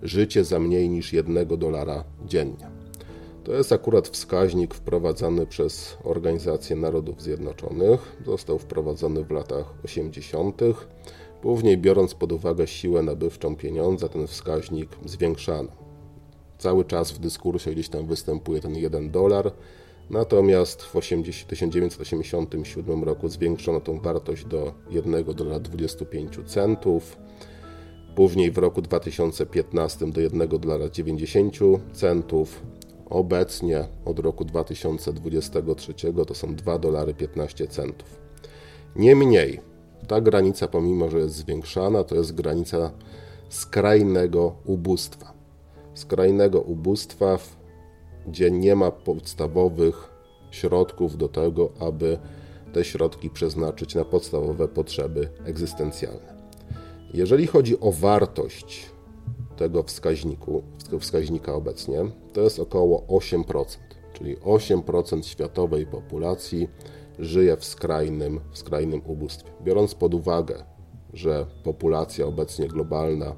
życie 0.03 0.43
za 0.43 0.59
mniej 0.59 0.89
niż 0.89 1.13
jednego 1.13 1.57
dolara 1.57 2.03
dziennie. 2.25 2.74
To 3.45 3.53
jest 3.53 3.71
akurat 3.71 4.07
wskaźnik 4.07 4.73
wprowadzany 4.73 5.47
przez 5.47 5.97
Organizację 6.03 6.75
Narodów 6.75 7.21
Zjednoczonych. 7.21 8.15
Został 8.25 8.59
wprowadzony 8.59 9.23
w 9.23 9.31
latach 9.31 9.73
80. 9.83 10.61
Później, 11.41 11.77
biorąc 11.77 12.13
pod 12.13 12.31
uwagę 12.31 12.67
siłę 12.67 13.03
nabywczą 13.03 13.55
pieniądza, 13.55 14.09
ten 14.09 14.27
wskaźnik 14.27 14.89
zwiększano. 15.05 15.71
Cały 16.57 16.85
czas 16.85 17.11
w 17.11 17.19
dyskursie 17.19 17.71
gdzieś 17.71 17.89
tam 17.89 18.07
występuje 18.07 18.61
ten 18.61 18.75
1 18.75 19.11
dolar, 19.11 19.51
natomiast 20.09 20.83
w 20.83 20.91
1987 21.47 23.03
roku 23.03 23.29
zwiększono 23.29 23.81
tą 23.81 23.99
wartość 23.99 24.45
do 24.45 24.73
1 24.89 25.23
dolara 25.23 25.59
25 25.59 26.39
centów. 26.45 27.17
Później 28.15 28.51
w 28.51 28.57
roku 28.57 28.81
2015 28.81 30.11
do 30.11 30.21
1 30.21 30.47
dolara 30.47 30.89
90 30.89 31.57
centów. 31.93 32.61
Obecnie 33.09 33.87
od 34.05 34.19
roku 34.19 34.45
2023 34.45 35.93
to 36.27 36.33
są 36.33 36.55
2 36.55 36.79
dolary 36.79 37.13
15 37.13 37.67
centów. 37.67 38.19
Niemniej 38.95 39.59
ta 40.07 40.21
granica, 40.21 40.67
pomimo 40.67 41.09
że 41.09 41.19
jest 41.19 41.35
zwiększana, 41.35 42.03
to 42.03 42.15
jest 42.15 42.35
granica 42.35 42.91
skrajnego 43.49 44.55
ubóstwa. 44.65 45.33
Skrajnego 45.93 46.61
ubóstwa, 46.61 47.37
gdzie 48.27 48.51
nie 48.51 48.75
ma 48.75 48.91
podstawowych 48.91 50.09
środków 50.51 51.17
do 51.17 51.29
tego, 51.29 51.69
aby 51.79 52.17
te 52.73 52.83
środki 52.83 53.29
przeznaczyć 53.29 53.95
na 53.95 54.05
podstawowe 54.05 54.67
potrzeby 54.67 55.29
egzystencjalne. 55.45 56.35
Jeżeli 57.13 57.47
chodzi 57.47 57.79
o 57.79 57.91
wartość 57.91 58.94
tego 59.57 59.83
wskaźniku, 59.83 60.63
wskaźnika 60.99 61.53
obecnie, 61.53 61.99
to 62.33 62.41
jest 62.41 62.59
około 62.59 63.03
8%, 63.07 63.65
czyli 64.13 64.37
8% 64.37 65.23
światowej 65.23 65.85
populacji 65.85 66.67
żyje 67.19 67.57
w 67.57 67.65
skrajnym, 67.65 68.39
w 68.51 68.57
skrajnym 68.57 69.01
ubóstwie. 69.05 69.49
Biorąc 69.63 69.95
pod 69.95 70.13
uwagę, 70.13 70.63
że 71.13 71.45
populacja 71.63 72.25
obecnie 72.25 72.67
globalna 72.67 73.35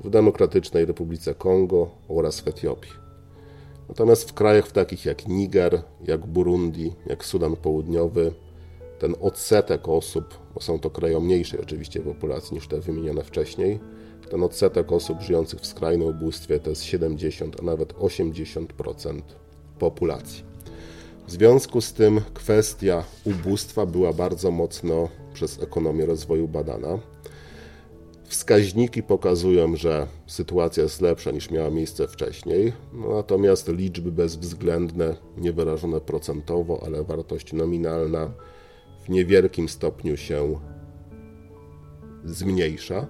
w 0.04 0.10
Demokratycznej 0.10 0.84
Republice 0.84 1.34
Kongo 1.34 1.90
oraz 2.08 2.40
w 2.40 2.48
Etiopii. 2.48 2.92
Natomiast 3.88 4.30
w 4.30 4.34
krajach 4.34 4.72
takich 4.72 5.04
jak 5.04 5.28
Niger, 5.28 5.82
jak 6.04 6.26
Burundi, 6.26 6.92
jak 7.06 7.24
Sudan 7.24 7.56
Południowy, 7.56 8.32
ten 8.98 9.14
odsetek 9.20 9.88
osób, 9.88 10.38
bo 10.54 10.60
są 10.60 10.78
to 10.78 10.90
kraje 10.90 11.16
o 11.16 11.20
mniejszej 11.20 11.60
oczywiście 11.60 12.00
populacji 12.00 12.54
niż 12.54 12.68
te 12.68 12.80
wymienione 12.80 13.22
wcześniej, 13.22 13.80
ten 14.30 14.42
odsetek 14.42 14.92
osób 14.92 15.20
żyjących 15.20 15.60
w 15.60 15.66
skrajnym 15.66 16.08
ubóstwie 16.08 16.60
to 16.60 16.70
jest 16.70 16.84
70, 16.84 17.60
a 17.60 17.64
nawet 17.64 17.92
80% 17.92 19.20
populacji. 19.78 20.44
W 21.26 21.30
związku 21.30 21.80
z 21.80 21.92
tym 21.92 22.20
kwestia 22.34 23.04
ubóstwa 23.24 23.86
była 23.86 24.12
bardzo 24.12 24.50
mocno 24.50 25.08
przez 25.32 25.62
ekonomię 25.62 26.06
rozwoju 26.06 26.48
badana. 26.48 26.98
Wskaźniki 28.24 29.02
pokazują, 29.02 29.76
że 29.76 30.06
sytuacja 30.26 30.82
jest 30.82 31.00
lepsza 31.00 31.30
niż 31.30 31.50
miała 31.50 31.70
miejsce 31.70 32.08
wcześniej, 32.08 32.72
no 32.92 33.14
natomiast 33.14 33.68
liczby 33.68 34.12
bezwzględne, 34.12 35.16
niewyrażone 35.36 36.00
procentowo, 36.00 36.82
ale 36.86 37.04
wartość 37.04 37.52
nominalna 37.52 38.30
w 39.04 39.08
niewielkim 39.08 39.68
stopniu 39.68 40.16
się 40.16 40.60
zmniejsza. 42.24 43.06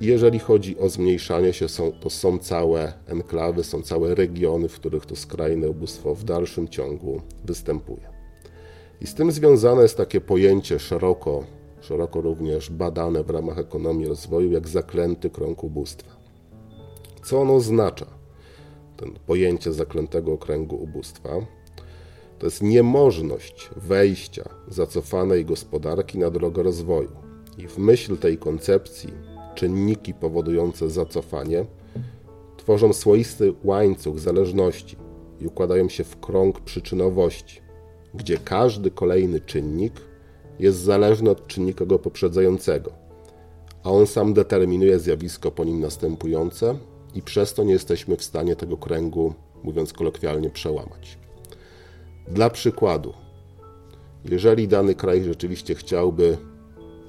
Jeżeli 0.00 0.38
chodzi 0.38 0.78
o 0.78 0.88
zmniejszanie 0.88 1.52
się, 1.52 1.68
są, 1.68 1.92
to 1.92 2.10
są 2.10 2.38
całe 2.38 2.92
enklawy, 3.06 3.64
są 3.64 3.82
całe 3.82 4.14
regiony, 4.14 4.68
w 4.68 4.74
których 4.74 5.06
to 5.06 5.16
skrajne 5.16 5.68
ubóstwo 5.68 6.14
w 6.14 6.24
dalszym 6.24 6.68
ciągu 6.68 7.22
występuje. 7.44 8.08
I 9.00 9.06
z 9.06 9.14
tym 9.14 9.32
związane 9.32 9.82
jest 9.82 9.96
takie 9.96 10.20
pojęcie 10.20 10.78
szeroko, 10.78 11.44
szeroko 11.80 12.20
również 12.20 12.70
badane 12.70 13.24
w 13.24 13.30
ramach 13.30 13.58
ekonomii 13.58 14.06
rozwoju, 14.06 14.52
jak 14.52 14.68
zaklęty 14.68 15.30
krąg 15.30 15.64
ubóstwa. 15.64 16.16
Co 17.24 17.40
ono 17.40 17.54
oznacza? 17.54 18.06
Ten 18.96 19.10
pojęcie 19.26 19.72
zaklętego 19.72 20.38
kręgu 20.38 20.76
ubóstwa 20.76 21.30
to 22.38 22.46
jest 22.46 22.62
niemożność 22.62 23.70
wejścia 23.76 24.48
zacofanej 24.68 25.44
gospodarki 25.44 26.18
na 26.18 26.30
drogę 26.30 26.62
rozwoju. 26.62 27.16
I 27.58 27.68
w 27.68 27.78
myśl 27.78 28.16
tej 28.16 28.38
koncepcji 28.38 29.12
czynniki 29.58 30.14
powodujące 30.14 30.90
zacofanie 30.90 31.64
tworzą 32.56 32.92
swoisty 32.92 33.54
łańcuch 33.64 34.18
zależności 34.18 34.96
i 35.40 35.46
układają 35.46 35.88
się 35.88 36.04
w 36.04 36.20
krąg 36.20 36.60
przyczynowości, 36.60 37.60
gdzie 38.14 38.38
każdy 38.38 38.90
kolejny 38.90 39.40
czynnik 39.40 39.92
jest 40.58 40.78
zależny 40.78 41.30
od 41.30 41.46
czynnika 41.46 41.86
go 41.86 41.98
poprzedzającego, 41.98 42.92
a 43.82 43.90
on 43.90 44.06
sam 44.06 44.34
determinuje 44.34 44.98
zjawisko 44.98 45.50
po 45.50 45.64
nim 45.64 45.80
następujące 45.80 46.78
i 47.14 47.22
przez 47.22 47.54
to 47.54 47.64
nie 47.64 47.72
jesteśmy 47.72 48.16
w 48.16 48.24
stanie 48.24 48.56
tego 48.56 48.76
kręgu, 48.76 49.34
mówiąc 49.62 49.92
kolokwialnie, 49.92 50.50
przełamać. 50.50 51.18
Dla 52.28 52.50
przykładu, 52.50 53.12
jeżeli 54.24 54.68
dany 54.68 54.94
kraj 54.94 55.24
rzeczywiście 55.24 55.74
chciałby 55.74 56.38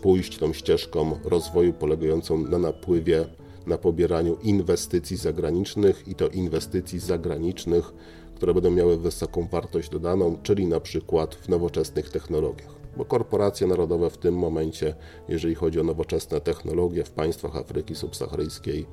pójść 0.02 0.38
tą 0.38 0.54
ścieżką 0.54 1.20
rozwoju 1.24 1.74
polegającą 1.74 2.38
na 2.38 2.58
napływie, 2.58 3.26
na 3.68 3.78
pobieraniu 3.78 4.38
inwestycji 4.44 5.18
zagranicznych 5.18 6.08
i 6.08 6.16
to 6.16 6.28
inwestycji 6.28 7.00
zagranicznych, 7.00 7.94
które 8.36 8.54
będą 8.54 8.72
miały 8.72 8.98
wysoką 8.98 9.48
wartość 9.48 9.90
dodaną, 9.90 10.38
czyli 10.44 10.68
na 10.68 10.80
przykład 10.80 11.36
w 11.36 11.50
nowoczesnych 11.50 12.10
technologiach. 12.10 12.80
Bo 12.98 13.06
korporacje 13.06 13.68
narodowe 13.68 14.10
w 14.10 14.18
tym 14.18 14.36
momencie, 14.36 14.96
jeżeli 15.30 15.56
chodzi 15.56 15.80
o 15.80 15.84
nowoczesne 15.84 16.42
technologie 16.42 17.04
w 17.04 17.12
państwach 17.12 17.56
Afryki 17.56 17.96
subsaharyjskiej, 17.96 18.86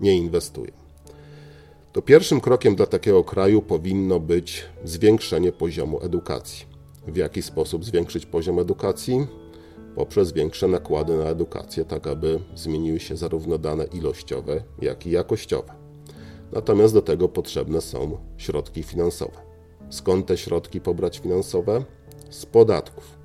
nie 0.00 0.16
inwestują. 0.16 0.72
To 1.92 2.02
pierwszym 2.02 2.40
krokiem 2.40 2.76
dla 2.76 2.86
takiego 2.86 3.24
kraju 3.24 3.62
powinno 3.62 4.20
być 4.20 4.64
zwiększenie 4.84 5.52
poziomu 5.52 6.02
edukacji. 6.02 6.66
W 7.06 7.16
jaki 7.16 7.42
sposób 7.42 7.84
zwiększyć 7.84 8.26
poziom 8.26 8.58
edukacji? 8.58 9.26
Poprzez 9.96 10.32
większe 10.32 10.68
nakłady 10.68 11.16
na 11.16 11.24
edukację, 11.24 11.84
tak 11.84 12.06
aby 12.06 12.40
zmieniły 12.54 13.00
się 13.00 13.16
zarówno 13.16 13.58
dane 13.58 13.84
ilościowe, 13.84 14.62
jak 14.82 15.06
i 15.06 15.10
jakościowe. 15.10 15.72
Natomiast 16.52 16.94
do 16.94 17.02
tego 17.02 17.28
potrzebne 17.28 17.80
są 17.80 18.18
środki 18.36 18.82
finansowe. 18.82 19.36
Skąd 19.90 20.26
te 20.26 20.36
środki 20.36 20.80
pobrać 20.80 21.18
finansowe? 21.18 21.84
Z 22.30 22.46
podatków. 22.46 23.18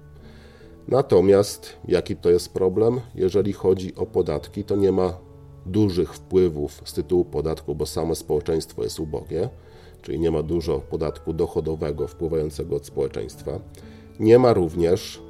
Natomiast 0.88 1.74
jaki 1.88 2.16
to 2.16 2.30
jest 2.30 2.54
problem? 2.54 3.02
Jeżeli 3.16 3.54
chodzi 3.54 3.96
o 3.96 4.06
podatki, 4.06 4.64
to 4.64 4.76
nie 4.76 4.92
ma 4.92 5.18
dużych 5.66 6.14
wpływów 6.14 6.82
z 6.86 6.94
tytułu 6.94 7.26
podatku, 7.26 7.76
bo 7.76 7.86
same 7.86 8.16
społeczeństwo 8.16 8.84
jest 8.84 9.00
ubogie, 9.00 9.50
czyli 10.02 10.20
nie 10.20 10.32
ma 10.32 10.44
dużo 10.44 10.80
podatku 10.80 11.34
dochodowego 11.34 12.08
wpływającego 12.08 12.76
od 12.76 12.86
społeczeństwa. 12.86 13.60
Nie 14.20 14.40
ma 14.40 14.54
również 14.54 15.22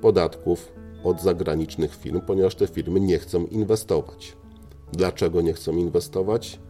podatków 0.00 0.72
od 1.04 1.20
zagranicznych 1.22 1.96
firm, 1.96 2.20
ponieważ 2.20 2.54
te 2.54 2.66
firmy 2.66 3.00
nie 3.00 3.18
chcą 3.18 3.46
inwestować. 3.46 4.36
Dlaczego 4.92 5.40
nie 5.40 5.52
chcą 5.52 5.76
inwestować? 5.76 6.60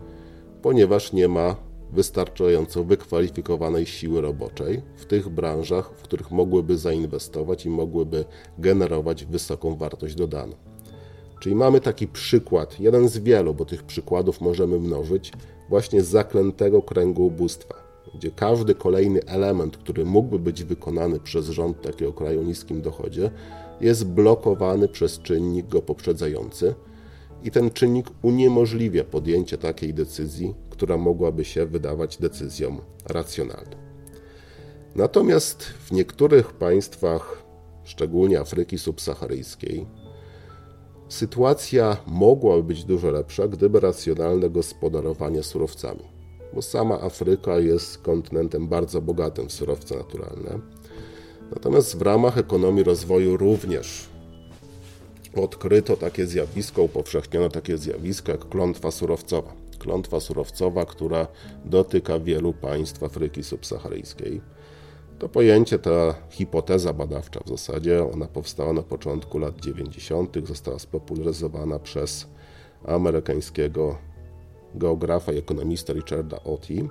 Ponieważ 0.62 1.12
nie 1.12 1.28
ma 1.28 1.56
wystarczająco 1.92 2.84
wykwalifikowanej 2.84 3.86
siły 3.86 4.20
roboczej 4.20 4.82
w 4.96 5.04
tych 5.04 5.28
branżach, 5.28 5.90
w 5.96 6.02
których 6.02 6.30
mogłyby 6.30 6.78
zainwestować 6.78 7.66
i 7.66 7.70
mogłyby 7.70 8.24
generować 8.58 9.24
wysoką 9.24 9.76
wartość 9.76 10.14
dodaną. 10.14 10.54
Czyli 11.40 11.54
mamy 11.54 11.80
taki 11.80 12.08
przykład, 12.08 12.80
jeden 12.80 13.08
z 13.08 13.18
wielu, 13.18 13.54
bo 13.54 13.64
tych 13.64 13.82
przykładów 13.82 14.40
możemy 14.40 14.78
mnożyć, 14.78 15.32
właśnie 15.68 16.02
zaklętego 16.02 16.82
kręgu 16.82 17.26
ubóstwa, 17.26 17.74
gdzie 18.14 18.30
każdy 18.30 18.74
kolejny 18.74 19.24
element, 19.24 19.76
który 19.76 20.04
mógłby 20.04 20.38
być 20.38 20.64
wykonany 20.64 21.20
przez 21.20 21.48
rząd 21.48 21.82
takiego 21.82 22.12
kraju 22.12 22.40
o 22.40 22.44
niskim 22.44 22.82
dochodzie, 22.82 23.30
jest 23.82 24.06
blokowany 24.06 24.88
przez 24.88 25.18
czynnik 25.18 25.68
go 25.68 25.82
poprzedzający 25.82 26.74
i 27.42 27.50
ten 27.50 27.70
czynnik 27.70 28.06
uniemożliwia 28.22 29.04
podjęcie 29.04 29.58
takiej 29.58 29.94
decyzji, 29.94 30.54
która 30.70 30.96
mogłaby 30.96 31.44
się 31.44 31.66
wydawać 31.66 32.16
decyzją 32.16 32.78
racjonalną. 33.04 33.76
Natomiast 34.94 35.62
w 35.64 35.92
niektórych 35.92 36.52
państwach, 36.52 37.42
szczególnie 37.84 38.40
Afryki 38.40 38.78
subsaharyjskiej, 38.78 39.86
sytuacja 41.08 41.96
mogłaby 42.06 42.62
być 42.62 42.84
dużo 42.84 43.10
lepsza, 43.10 43.48
gdyby 43.48 43.80
racjonalne 43.80 44.50
gospodarowanie 44.50 45.42
surowcami, 45.42 46.04
bo 46.54 46.62
sama 46.62 47.00
Afryka 47.00 47.58
jest 47.58 47.98
kontynentem 47.98 48.68
bardzo 48.68 49.02
bogatym 49.02 49.48
w 49.48 49.52
surowce 49.52 49.96
naturalne 49.96 50.60
Natomiast 51.54 51.98
w 51.98 52.02
ramach 52.02 52.38
ekonomii 52.38 52.84
rozwoju 52.84 53.36
również 53.36 54.06
odkryto 55.36 55.96
takie 55.96 56.26
zjawisko, 56.26 56.82
upowszechniono 56.82 57.48
takie 57.48 57.78
zjawisko 57.78 58.32
jak 58.32 58.48
klątwa 58.48 58.90
surowcowa. 58.90 59.52
Klątwa 59.78 60.20
surowcowa, 60.20 60.84
która 60.84 61.26
dotyka 61.64 62.18
wielu 62.18 62.52
państw 62.52 63.02
Afryki 63.02 63.42
subsaharyjskiej. 63.42 64.40
To 65.18 65.28
pojęcie, 65.28 65.78
ta 65.78 66.14
hipoteza 66.30 66.92
badawcza 66.92 67.40
w 67.44 67.48
zasadzie, 67.48 68.04
ona 68.12 68.26
powstała 68.26 68.72
na 68.72 68.82
początku 68.82 69.38
lat 69.38 69.60
90., 69.60 70.46
została 70.46 70.78
spopularyzowana 70.78 71.78
przez 71.78 72.26
amerykańskiego 72.84 73.98
geografa 74.74 75.32
i 75.32 75.38
ekonomista 75.38 75.92
Richarda 75.92 76.44
Oti. 76.44 76.88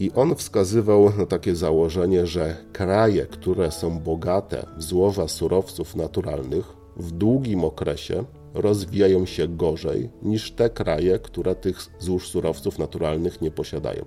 I 0.00 0.12
on 0.12 0.34
wskazywał 0.34 1.12
na 1.18 1.26
takie 1.26 1.56
założenie, 1.56 2.26
że 2.26 2.56
kraje, 2.72 3.26
które 3.26 3.70
są 3.70 4.00
bogate 4.00 4.66
w 4.76 4.82
złoża 4.82 5.28
surowców 5.28 5.96
naturalnych, 5.96 6.64
w 6.96 7.10
długim 7.10 7.64
okresie 7.64 8.24
rozwijają 8.54 9.26
się 9.26 9.48
gorzej 9.48 10.10
niż 10.22 10.52
te 10.52 10.70
kraje, 10.70 11.18
które 11.18 11.54
tych 11.54 11.78
złóż 11.98 12.28
surowców 12.28 12.78
naturalnych 12.78 13.40
nie 13.40 13.50
posiadają. 13.50 14.04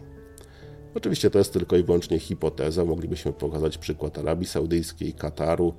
Oczywiście 0.95 1.29
to 1.29 1.37
jest 1.37 1.53
tylko 1.53 1.77
i 1.77 1.83
wyłącznie 1.83 2.19
hipoteza. 2.19 2.85
Moglibyśmy 2.85 3.33
pokazać 3.33 3.77
przykład 3.77 4.17
Arabii 4.17 4.47
Saudyjskiej, 4.47 5.13
Kataru, 5.13 5.73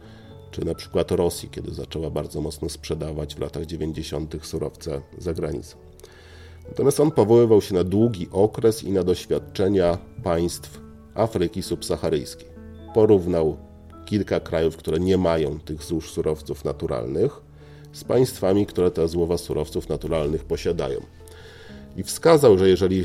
czy 0.50 0.64
na 0.64 0.74
przykład 0.74 1.10
Rosji, 1.10 1.48
kiedy 1.48 1.74
zaczęła 1.74 2.10
bardzo 2.10 2.40
mocno 2.40 2.68
sprzedawać 2.68 3.34
w 3.34 3.38
latach 3.38 3.66
90. 3.66 4.36
surowce 4.42 5.02
za 5.18 5.34
granicą. 5.34 5.91
Natomiast 6.68 7.00
on 7.00 7.10
powoływał 7.10 7.60
się 7.60 7.74
na 7.74 7.84
długi 7.84 8.28
okres 8.32 8.84
i 8.84 8.92
na 8.92 9.02
doświadczenia 9.02 9.98
państw 10.22 10.80
Afryki 11.14 11.62
subsaharyjskiej. 11.62 12.48
Porównał 12.94 13.56
kilka 14.06 14.40
krajów, 14.40 14.76
które 14.76 15.00
nie 15.00 15.18
mają 15.18 15.60
tych 15.60 15.82
złóż 15.82 16.10
surowców 16.10 16.64
naturalnych, 16.64 17.40
z 17.92 18.04
państwami, 18.04 18.66
które 18.66 18.90
te 18.90 19.08
złowa 19.08 19.38
surowców 19.38 19.88
naturalnych 19.88 20.44
posiadają. 20.44 21.00
I 21.96 22.02
wskazał, 22.02 22.58
że 22.58 22.68
jeżeli 22.68 23.04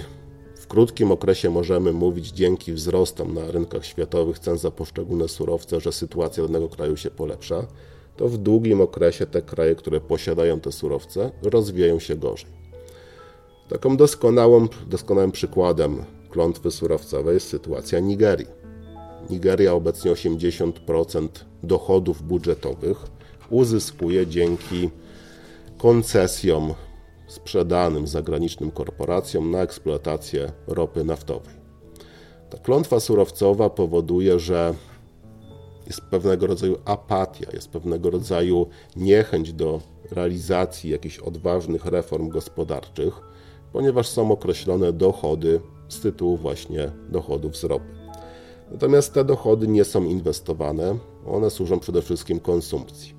w 0.55 0.68
krótkim 0.68 1.12
okresie 1.12 1.49
możemy 1.49 1.93
mówić 1.93 2.28
dzięki 2.28 2.74
wzrostom 2.74 3.34
na 3.34 3.51
rynkach 3.51 3.86
światowych 3.86 4.39
cen 4.39 4.58
za 4.58 4.72
poszczególne 4.72 5.28
surowce, 5.28 5.80
że 5.80 5.91
sytuacja 5.91 6.43
danego 6.43 6.70
kraju 6.70 6.97
się 6.97 7.12
polepsza, 7.12 7.68
to 8.18 8.28
w 8.28 8.38
długim 8.38 8.82
okresie 8.82 9.26
te 9.26 9.41
kraje, 9.41 9.76
które 9.76 9.99
posiadają 9.99 10.60
te 10.60 10.72
surowce, 10.72 11.32
rozwijają 11.41 11.99
się 11.99 12.16
gorzej. 12.16 12.66
Taką 13.70 13.97
doskonałą, 13.97 14.68
doskonałym 14.88 15.32
przykładem 15.32 16.03
klątwy 16.30 16.72
surowcowej 16.72 17.34
jest 17.34 17.49
sytuacja 17.49 17.99
Nigerii. 17.99 18.47
Nigeria 19.30 19.74
obecnie 19.74 20.11
80% 20.11 21.28
dochodów 21.63 22.24
budżetowych 22.24 22.97
uzyskuje 23.49 24.28
dzięki 24.28 24.89
koncesjom 25.78 26.74
sprzedanym 27.28 28.07
zagranicznym 28.07 28.72
korporacjom 28.72 29.51
na 29.51 29.61
eksploatację 29.61 30.51
ropy 30.68 31.03
naftowej. 31.03 31.53
Ta 32.49 32.57
klątwa 32.57 32.99
surowcowa 32.99 33.70
powoduje, 33.70 34.39
że 34.39 34.74
jest 35.88 36.01
pewnego 36.01 36.47
rodzaju 36.47 36.78
apatia, 36.86 37.47
jest 37.53 37.70
pewnego 37.70 38.09
rodzaju 38.09 38.68
niechęć 38.95 39.53
do 39.53 39.82
realizacji 40.11 40.89
jakichś 40.89 41.20
odważnych 41.20 41.86
reform 41.86 42.30
gospodarczych, 42.30 43.22
ponieważ 43.74 44.07
są 44.07 44.32
określone 44.32 44.93
dochody 44.93 45.61
z 45.89 45.99
tytułu 45.99 46.38
właśnie 46.38 46.91
dochodów 47.09 47.57
z 47.57 47.63
ropy. 47.63 47.86
Natomiast 48.72 49.13
te 49.13 49.26
dochody 49.26 49.68
nie 49.68 49.84
są 49.84 50.03
inwestowane, 50.03 50.97
one 51.26 51.49
służą 51.49 51.80
przede 51.80 52.01
wszystkim 52.01 52.39
konsumpcji. 52.39 53.18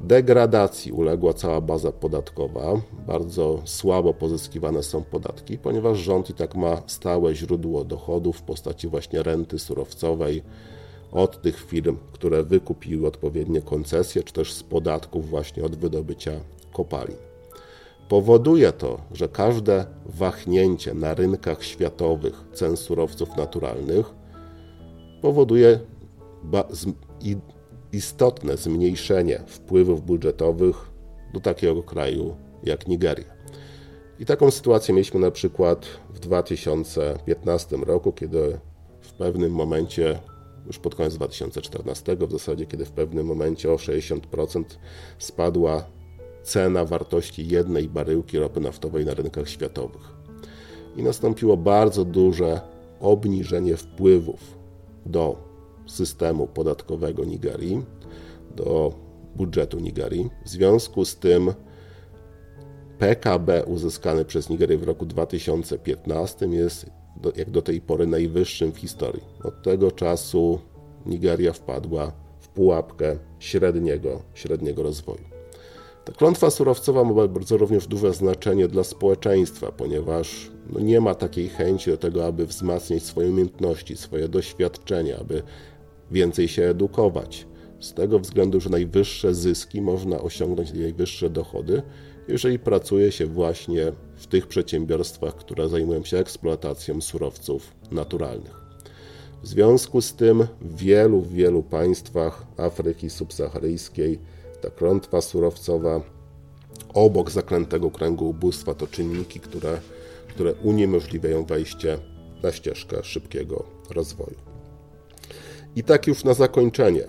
Degradacji 0.00 0.92
uległa 0.92 1.32
cała 1.32 1.60
baza 1.60 1.92
podatkowa. 1.92 2.80
Bardzo 3.06 3.62
słabo 3.64 4.14
pozyskiwane 4.14 4.82
są 4.82 5.04
podatki, 5.04 5.58
ponieważ 5.58 5.98
rząd 5.98 6.30
i 6.30 6.34
tak 6.34 6.54
ma 6.54 6.82
stałe 6.86 7.34
źródło 7.34 7.84
dochodów 7.84 8.36
w 8.36 8.42
postaci 8.42 8.88
właśnie 8.88 9.22
renty 9.22 9.58
surowcowej 9.58 10.42
od 11.12 11.42
tych 11.42 11.64
firm, 11.64 11.96
które 12.12 12.42
wykupiły 12.42 13.08
odpowiednie 13.08 13.62
koncesje, 13.62 14.22
czy 14.22 14.32
też 14.32 14.52
z 14.52 14.62
podatków 14.62 15.28
właśnie 15.28 15.64
od 15.64 15.76
wydobycia 15.76 16.32
kopalin. 16.72 17.16
Powoduje 18.08 18.72
to, 18.72 19.00
że 19.12 19.28
każde 19.28 19.86
wahnięcie 20.06 20.94
na 20.94 21.14
rynkach 21.14 21.64
światowych 21.64 22.44
cen 22.52 22.76
surowców 22.76 23.36
naturalnych 23.36 24.14
powoduje 25.22 25.80
istotne 27.92 28.56
zmniejszenie 28.56 29.42
wpływów 29.46 30.06
budżetowych 30.06 30.90
do 31.34 31.40
takiego 31.40 31.82
kraju 31.82 32.36
jak 32.62 32.88
Nigeria. 32.88 33.36
I 34.18 34.26
taką 34.26 34.50
sytuację 34.50 34.94
mieliśmy 34.94 35.20
na 35.20 35.30
przykład 35.30 35.86
w 36.10 36.18
2015 36.18 37.76
roku, 37.76 38.12
kiedy 38.12 38.58
w 39.00 39.12
pewnym 39.12 39.52
momencie, 39.52 40.18
już 40.66 40.78
pod 40.78 40.94
koniec 40.94 41.14
2014, 41.14 42.16
w 42.16 42.32
zasadzie, 42.32 42.66
kiedy 42.66 42.84
w 42.84 42.90
pewnym 42.92 43.26
momencie 43.26 43.72
o 43.72 43.76
60% 43.76 44.64
spadła 45.18 45.84
cena 46.46 46.84
wartości 46.84 47.48
jednej 47.48 47.88
baryłki 47.88 48.38
ropy 48.38 48.60
naftowej 48.60 49.04
na 49.04 49.14
rynkach 49.14 49.48
światowych. 49.48 50.12
I 50.96 51.02
nastąpiło 51.02 51.56
bardzo 51.56 52.04
duże 52.04 52.60
obniżenie 53.00 53.76
wpływów 53.76 54.58
do 55.06 55.36
systemu 55.86 56.46
podatkowego 56.46 57.24
Nigerii, 57.24 57.82
do 58.56 58.94
budżetu 59.36 59.80
Nigerii. 59.80 60.30
W 60.44 60.48
związku 60.48 61.04
z 61.04 61.16
tym 61.16 61.52
PKB 62.98 63.64
uzyskany 63.64 64.24
przez 64.24 64.48
Nigerię 64.48 64.78
w 64.78 64.82
roku 64.82 65.06
2015 65.06 66.46
jest 66.46 66.86
do, 67.16 67.32
jak 67.36 67.50
do 67.50 67.62
tej 67.62 67.80
pory 67.80 68.06
najwyższym 68.06 68.72
w 68.72 68.78
historii. 68.78 69.22
Od 69.44 69.62
tego 69.62 69.90
czasu 69.90 70.58
Nigeria 71.06 71.52
wpadła 71.52 72.12
w 72.40 72.48
pułapkę 72.48 73.18
średniego, 73.38 74.22
średniego 74.34 74.82
rozwoju. 74.82 75.35
Ta 76.06 76.12
klątwa 76.12 76.50
surowcowa 76.50 77.04
ma 77.04 77.28
bardzo 77.28 77.56
również 77.56 77.86
duże 77.86 78.12
znaczenie 78.12 78.68
dla 78.68 78.84
społeczeństwa, 78.84 79.72
ponieważ 79.72 80.50
no 80.72 80.80
nie 80.80 81.00
ma 81.00 81.14
takiej 81.14 81.48
chęci 81.48 81.90
do 81.90 81.96
tego, 81.96 82.26
aby 82.26 82.46
wzmacniać 82.46 83.02
swoje 83.02 83.28
umiejętności, 83.28 83.96
swoje 83.96 84.28
doświadczenia, 84.28 85.18
aby 85.18 85.42
więcej 86.10 86.48
się 86.48 86.62
edukować. 86.62 87.46
Z 87.80 87.94
tego 87.94 88.18
względu, 88.18 88.60
że 88.60 88.70
najwyższe 88.70 89.34
zyski 89.34 89.82
można 89.82 90.20
osiągnąć, 90.20 90.72
najwyższe 90.72 91.30
dochody, 91.30 91.82
jeżeli 92.28 92.58
pracuje 92.58 93.12
się 93.12 93.26
właśnie 93.26 93.92
w 94.14 94.26
tych 94.26 94.46
przedsiębiorstwach, 94.46 95.34
które 95.34 95.68
zajmują 95.68 96.04
się 96.04 96.18
eksploatacją 96.18 97.00
surowców 97.00 97.72
naturalnych. 97.90 98.60
W 99.42 99.46
związku 99.46 100.00
z 100.00 100.14
tym 100.14 100.46
w 100.60 100.76
wielu, 100.76 101.22
wielu 101.22 101.62
państwach 101.62 102.46
Afryki 102.56 103.10
subsaharyjskiej 103.10 104.18
ta 104.60 104.70
klątwa 104.70 105.20
surowcowa 105.20 106.00
obok 106.94 107.30
zaklętego 107.30 107.90
kręgu 107.90 108.28
ubóstwa 108.28 108.74
to 108.74 108.86
czynniki, 108.86 109.40
które, 109.40 109.80
które 110.28 110.54
uniemożliwiają 110.54 111.44
wejście 111.44 111.98
na 112.42 112.52
ścieżkę 112.52 113.04
szybkiego 113.04 113.64
rozwoju. 113.90 114.36
I 115.76 115.84
tak 115.84 116.06
już 116.06 116.24
na 116.24 116.34
zakończenie, 116.34 117.08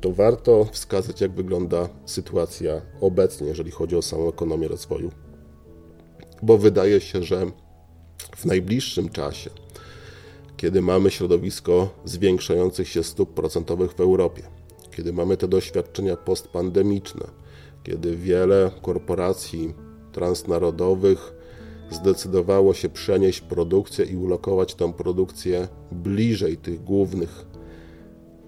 to 0.00 0.12
warto 0.12 0.64
wskazać, 0.72 1.20
jak 1.20 1.32
wygląda 1.32 1.88
sytuacja 2.06 2.80
obecnie, 3.00 3.46
jeżeli 3.46 3.70
chodzi 3.70 3.96
o 3.96 4.02
samą 4.02 4.28
ekonomię 4.28 4.68
rozwoju. 4.68 5.10
Bo 6.42 6.58
wydaje 6.58 7.00
się, 7.00 7.22
że 7.22 7.46
w 8.36 8.44
najbliższym 8.44 9.08
czasie, 9.08 9.50
kiedy 10.56 10.82
mamy 10.82 11.10
środowisko 11.10 11.88
zwiększających 12.04 12.88
się 12.88 13.04
stóp 13.04 13.34
procentowych 13.34 13.92
w 13.92 14.00
Europie, 14.00 14.42
kiedy 14.98 15.12
mamy 15.12 15.36
te 15.36 15.48
doświadczenia 15.48 16.16
postpandemiczne, 16.16 17.26
kiedy 17.82 18.16
wiele 18.16 18.70
korporacji 18.82 19.74
transnarodowych 20.12 21.34
zdecydowało 21.90 22.74
się 22.74 22.88
przenieść 22.88 23.40
produkcję 23.40 24.04
i 24.04 24.16
ulokować 24.16 24.74
tę 24.74 24.92
produkcję 24.92 25.68
bliżej 25.92 26.56
tych 26.56 26.84
głównych 26.84 27.46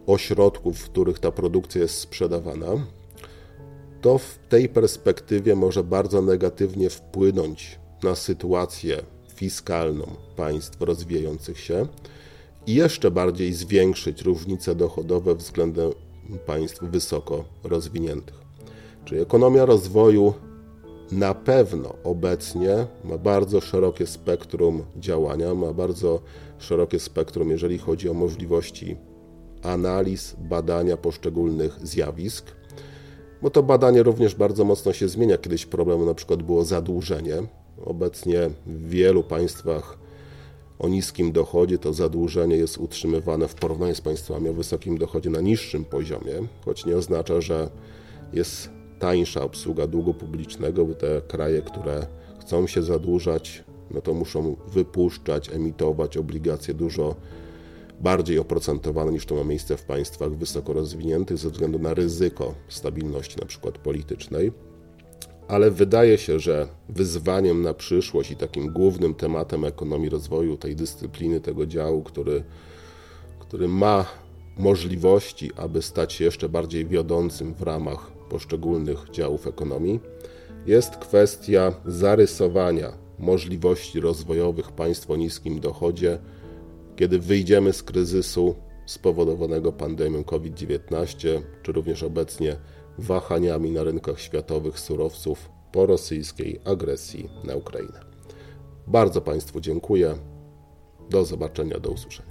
ośrodków, 0.07 0.79
w 0.79 0.91
których 0.91 1.19
ta 1.19 1.31
produkcja 1.31 1.83
jest 1.83 1.99
sprzedawana, 1.99 2.87
to 4.01 4.19
w 4.19 4.39
tej 4.49 4.69
perspektywie 4.69 5.57
może 5.57 5.85
bardzo 5.85 6.23
negatywnie 6.23 6.91
wpłynąć 6.91 7.79
na 8.03 8.15
sytuację 8.15 9.03
fiskalną 9.35 10.07
państw 10.37 10.81
rozwijających 10.81 11.61
się 11.61 11.87
i 12.67 12.75
jeszcze 12.75 13.11
bardziej 13.11 13.53
zwiększyć 13.53 14.23
różnice 14.23 14.75
dochodowe 14.75 15.35
względem 15.35 15.91
państw 16.47 16.83
wysoko 16.83 17.45
rozwiniętych. 17.65 18.41
Czyli 19.05 19.21
ekonomia 19.21 19.65
rozwoju 19.65 20.35
na 21.13 21.35
pewno 21.35 21.95
obecnie 22.05 22.87
ma 23.05 23.19
bardzo 23.19 23.61
szerokie 23.61 24.07
spektrum 24.07 24.83
działania, 24.97 25.55
ma 25.55 25.73
bardzo 25.73 26.21
szerokie 26.59 26.99
spektrum, 26.99 27.51
jeżeli 27.51 27.79
chodzi 27.79 28.09
o 28.09 28.15
możliwości 28.15 28.97
analiz, 29.63 30.37
badania 30.39 30.97
poszczególnych 30.97 31.79
zjawisk. 31.83 32.47
Bo 33.43 33.51
to 33.51 33.63
badanie 33.63 34.03
również 34.03 34.35
bardzo 34.35 34.65
mocno 34.65 34.93
się 34.93 35.09
zmienia. 35.09 35.39
Kiedyś 35.39 35.67
problemem 35.67 36.07
na 36.07 36.15
przykład 36.15 36.43
było 36.43 36.65
zadłużenie. 36.65 37.37
Obecnie 37.85 38.51
w 38.67 38.89
wielu 38.89 39.23
państwach 39.23 39.99
o 40.81 40.89
niskim 40.89 41.33
dochodzie 41.33 41.79
to 41.79 41.93
zadłużenie 41.93 42.57
jest 42.57 42.79
utrzymywane 42.79 43.49
w 43.49 43.55
porównaniu 43.55 43.95
z 43.95 44.01
państwami 44.01 44.49
o 44.49 44.53
wysokim 44.53 44.99
dochodzie 44.99 45.31
na 45.31 45.41
niższym 45.41 45.85
poziomie, 45.85 46.35
choć 46.65 46.87
nie 46.87 46.97
oznacza, 46.97 47.41
że 47.41 47.71
jest 48.33 48.71
tańsza 48.99 49.43
obsługa 49.43 49.87
długu 49.87 50.15
publicznego, 50.15 50.85
bo 50.87 50.95
te 50.95 51.23
kraje, 51.29 51.63
które 51.63 52.07
chcą 52.41 52.67
się 52.67 52.83
zadłużać, 52.83 53.65
no 53.91 54.01
to 54.01 54.15
muszą 54.15 54.57
wypuszczać, 54.69 55.51
emitować 55.51 56.17
obligacje 56.17 56.75
dużo 56.75 57.15
bardziej 58.01 58.39
oprocentowane 58.39 59.13
niż 59.13 59.27
to 59.27 59.35
ma 59.35 59.45
miejsce 59.45 59.77
w 59.77 59.85
państwach 59.85 60.35
wysoko 60.37 60.73
rozwiniętych 60.73 61.39
ze 61.39 61.51
względu 61.51 61.79
na 61.79 61.95
ryzyko 61.95 62.55
stabilności 62.69 63.37
na 63.41 63.47
przykład 63.47 63.79
politycznej. 63.79 64.53
Ale 65.51 65.71
wydaje 65.71 66.19
się, 66.19 66.39
że 66.39 66.69
wyzwaniem 66.89 67.63
na 67.63 67.75
przyszłość 67.75 68.31
i 68.31 68.37
takim 68.37 68.73
głównym 68.73 69.15
tematem 69.15 69.65
ekonomii 69.65 70.09
rozwoju, 70.09 70.57
tej 70.57 70.77
dyscypliny, 70.77 71.41
tego 71.41 71.67
działu, 71.67 72.03
który, 72.03 72.45
który 73.39 73.69
ma 73.69 74.07
możliwości, 74.59 75.51
aby 75.57 75.83
stać 75.83 76.13
się 76.13 76.25
jeszcze 76.25 76.49
bardziej 76.49 76.87
wiodącym 76.87 77.55
w 77.55 77.63
ramach 77.63 78.11
poszczególnych 78.29 79.11
działów 79.13 79.47
ekonomii, 79.47 80.01
jest 80.67 80.97
kwestia 80.97 81.73
zarysowania 81.87 82.93
możliwości 83.19 84.01
rozwojowych 84.01 84.73
państw 84.73 85.11
o 85.11 85.17
niskim 85.17 85.61
dochodzie, 85.61 86.19
kiedy 86.97 87.19
wyjdziemy 87.19 87.73
z 87.73 87.83
kryzysu 87.83 88.55
spowodowanego 88.87 89.73
pandemią 89.73 90.25
COVID-19, 90.25 91.41
czy 91.63 91.73
również 91.73 92.03
obecnie 92.03 92.57
wahaniami 93.01 93.71
na 93.71 93.85
rynkach 93.85 94.21
światowych 94.21 94.81
surowców 94.81 95.51
po 95.73 95.87
rosyjskiej 95.87 96.61
agresji 96.65 97.29
na 97.45 97.57
Ukrainę. 97.57 98.01
Bardzo 98.87 99.21
Państwu 99.21 99.61
dziękuję. 99.61 100.15
Do 101.11 101.25
zobaczenia, 101.25 101.79
do 101.79 101.91
usłyszenia. 101.91 102.31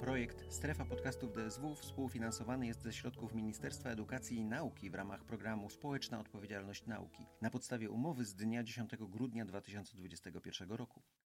Projekt 0.00 0.52
Strefa 0.52 0.84
Podcastów 0.84 1.32
DSW 1.32 1.74
współfinansowany 1.74 2.66
jest 2.66 2.82
ze 2.82 2.92
środków 2.92 3.34
Ministerstwa 3.34 3.90
Edukacji 3.90 4.36
i 4.36 4.44
Nauki 4.44 4.90
w 4.90 4.94
ramach 4.94 5.24
programu 5.24 5.70
Społeczna 5.70 6.20
Odpowiedzialność 6.20 6.86
Nauki 6.86 7.26
na 7.40 7.50
podstawie 7.50 7.90
umowy 7.90 8.24
z 8.24 8.34
dnia 8.34 8.62
10 8.62 8.90
grudnia 9.00 9.44
2021 9.44 10.72
roku. 10.72 11.02